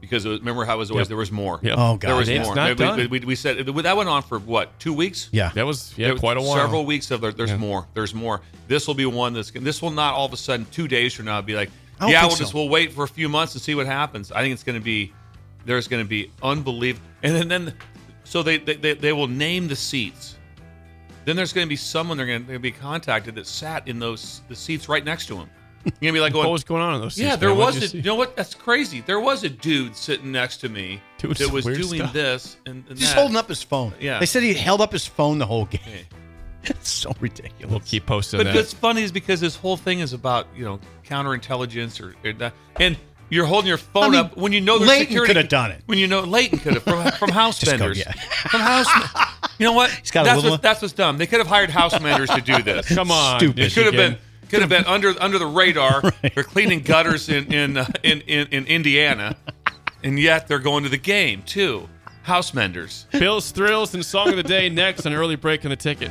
because 0.00 0.24
it 0.24 0.30
was, 0.30 0.38
remember 0.40 0.64
how 0.64 0.76
it 0.76 0.78
was 0.78 0.90
always 0.90 1.04
Yep. 1.04 1.08
there 1.08 1.16
was 1.18 1.30
more. 1.32 1.60
Yep. 1.62 1.74
Oh, 1.76 1.96
God. 1.96 2.08
there 2.08 2.16
was 2.16 2.28
It's 2.30 2.46
more. 2.46 2.54
not 2.54 2.68
we, 2.70 2.74
done. 2.76 2.98
We, 2.98 3.06
we, 3.08 3.20
we 3.20 3.34
said 3.34 3.58
that 3.58 3.72
went 3.96 4.08
on 4.08 4.22
for 4.22 4.38
what 4.38 4.78
two 4.78 4.94
weeks. 4.94 5.28
Yeah. 5.32 5.50
That 5.54 5.66
was 5.66 5.92
yeah 5.98 6.08
There 6.08 6.16
quite 6.16 6.38
a 6.38 6.40
while. 6.40 6.56
Several 6.56 6.86
weeks 6.86 7.10
of 7.10 7.20
there, 7.20 7.32
there's 7.32 7.50
Yeah. 7.50 7.56
more. 7.58 7.86
There's 7.92 8.14
more. 8.14 8.40
This 8.68 8.86
will 8.86 8.94
be 8.94 9.04
one 9.06 9.34
that's. 9.34 9.50
This 9.50 9.82
will 9.82 9.90
not 9.90 10.14
all 10.14 10.24
of 10.26 10.32
a 10.32 10.36
sudden 10.38 10.64
two 10.72 10.88
days 10.88 11.12
from 11.12 11.26
now 11.26 11.42
be 11.42 11.54
like, 11.54 11.70
yeah, 12.00 12.22
we'll 12.22 12.30
so. 12.30 12.38
just 12.38 12.54
we'll 12.54 12.68
wait 12.70 12.92
for 12.92 13.04
a 13.04 13.08
few 13.08 13.28
months 13.28 13.54
and 13.54 13.60
see 13.62 13.74
what 13.74 13.86
happens. 13.86 14.32
I 14.32 14.40
think 14.40 14.54
it's 14.54 14.64
going 14.64 14.78
to 14.78 14.84
be. 14.84 15.12
There's 15.66 15.86
going 15.88 16.02
to 16.02 16.08
be 16.08 16.30
unbelievable, 16.42 17.06
and 17.22 17.34
then 17.36 17.48
then, 17.48 17.74
so 18.24 18.42
they 18.42 18.56
they, 18.58 18.76
they, 18.76 18.94
they 18.94 19.12
will 19.12 19.28
name 19.28 19.68
the 19.68 19.76
seats. 19.76 20.36
Then 21.24 21.34
there's 21.36 21.52
going 21.52 21.66
to 21.66 21.68
be 21.68 21.76
someone 21.76 22.16
they're 22.16 22.26
going 22.26 22.46
to 22.46 22.58
be 22.60 22.70
contacted 22.70 23.34
that 23.34 23.46
sat 23.46 23.86
in 23.88 23.98
those 23.98 24.42
the 24.48 24.54
seats 24.56 24.88
right 24.88 25.04
next 25.04 25.26
to 25.26 25.36
him. 25.36 25.50
You're 25.84 25.92
going 26.00 26.14
to 26.14 26.16
be 26.16 26.20
like 26.20 26.32
going, 26.32 26.46
What 26.46 26.52
was 26.52 26.64
going 26.64 26.82
on 26.82 26.94
in 26.96 27.00
those? 27.00 27.16
yeah, 27.18 27.30
seats, 27.30 27.40
there 27.40 27.48
man? 27.50 27.58
What'd 27.58 27.74
was 27.74 27.82
you 27.82 27.86
a. 27.86 27.88
see? 27.90 27.96
You 27.98 28.04
know 28.04 28.14
what? 28.16 28.36
That's 28.36 28.54
crazy. 28.54 29.00
There 29.02 29.20
was 29.20 29.44
a 29.44 29.48
dude 29.48 29.94
sitting 29.96 30.32
next 30.32 30.56
to 30.58 30.68
me 30.68 31.00
Doing 31.18 31.34
that 31.34 31.50
was 31.52 31.64
weird 31.64 31.78
doing 31.80 32.00
stuff. 32.00 32.12
this 32.12 32.56
and, 32.66 32.84
and 32.88 32.96
Just 32.98 33.12
that. 33.14 33.20
holding 33.20 33.36
up 33.36 33.48
his 33.48 33.62
phone. 33.62 33.92
Yeah. 34.00 34.18
They 34.18 34.26
said 34.26 34.42
he 34.42 34.52
held 34.54 34.80
up 34.80 34.90
his 34.92 35.06
phone 35.06 35.38
the 35.38 35.46
whole 35.46 35.66
game. 35.66 35.80
Yeah. 35.86 36.00
it's 36.70 36.90
so 36.90 37.12
ridiculous. 37.20 37.70
We'll 37.70 37.80
keep 37.80 38.06
posting 38.06 38.38
But 38.38 38.44
that. 38.44 38.54
what's 38.56 38.72
funny 38.72 39.02
is 39.02 39.12
because 39.12 39.40
this 39.40 39.54
whole 39.54 39.76
thing 39.76 40.00
is 40.00 40.12
about 40.12 40.48
you 40.56 40.64
know 40.64 40.80
counterintelligence 41.04 42.00
or, 42.02 42.14
or 42.28 42.32
that, 42.34 42.52
and 42.80 42.96
you're 43.30 43.46
holding 43.46 43.68
your 43.68 43.78
phone 43.78 44.04
I 44.04 44.08
mean, 44.08 44.20
up 44.20 44.36
when 44.36 44.52
you 44.52 44.60
know 44.60 44.78
there's 44.78 44.88
Leighton 44.88 45.06
security. 45.06 45.28
could 45.30 45.36
have 45.36 45.48
done 45.48 45.70
it. 45.72 45.82
When 45.86 45.98
you 45.98 46.06
know 46.06 46.20
Leighton 46.22 46.58
could 46.58 46.74
have 46.74 46.82
from, 46.82 47.10
from 47.18 47.30
house 47.30 47.58
Just 47.58 47.72
go, 47.72 47.78
vendors. 47.78 47.98
yeah. 47.98 48.12
From 48.12 48.60
house. 48.60 48.88
You 49.58 49.64
know 49.66 49.72
what? 49.72 49.90
He's 49.90 50.10
got 50.10 50.22
a 50.22 50.24
that's 50.24 50.36
little- 50.36 50.50
what, 50.52 50.62
that's 50.62 50.82
what's 50.82 50.94
dumb. 50.94 51.18
They 51.18 51.26
could 51.26 51.38
have 51.38 51.46
hired 51.48 51.70
house 51.70 51.96
vendors 51.98 52.30
to 52.30 52.40
do 52.40 52.62
this. 52.62 52.88
Come 52.94 53.10
on, 53.10 53.40
Stupid. 53.40 53.58
It 53.58 53.72
could 53.72 53.84
have 53.86 53.94
been 53.94 54.18
could 54.48 54.60
have 54.60 54.68
been 54.68 54.84
under 54.84 55.14
under 55.20 55.38
the 55.38 55.46
radar. 55.46 56.02
They're 56.34 56.44
cleaning 56.44 56.80
gutters 56.80 57.28
in 57.28 57.52
in, 57.52 57.76
uh, 57.78 57.86
in 58.02 58.20
in 58.22 58.46
in 58.48 58.66
Indiana, 58.66 59.36
and 60.04 60.18
yet 60.18 60.46
they're 60.46 60.58
going 60.58 60.84
to 60.84 60.88
the 60.88 60.98
game 60.98 61.42
too. 61.42 61.88
House 62.22 62.52
menders. 62.54 63.06
Bill's 63.12 63.50
thrills 63.52 63.94
and 63.94 64.04
song 64.04 64.28
of 64.30 64.36
the 64.36 64.42
day 64.42 64.68
next 64.68 65.06
on 65.06 65.12
early 65.12 65.36
break 65.36 65.64
in 65.64 65.70
the 65.70 65.76
ticket. 65.76 66.10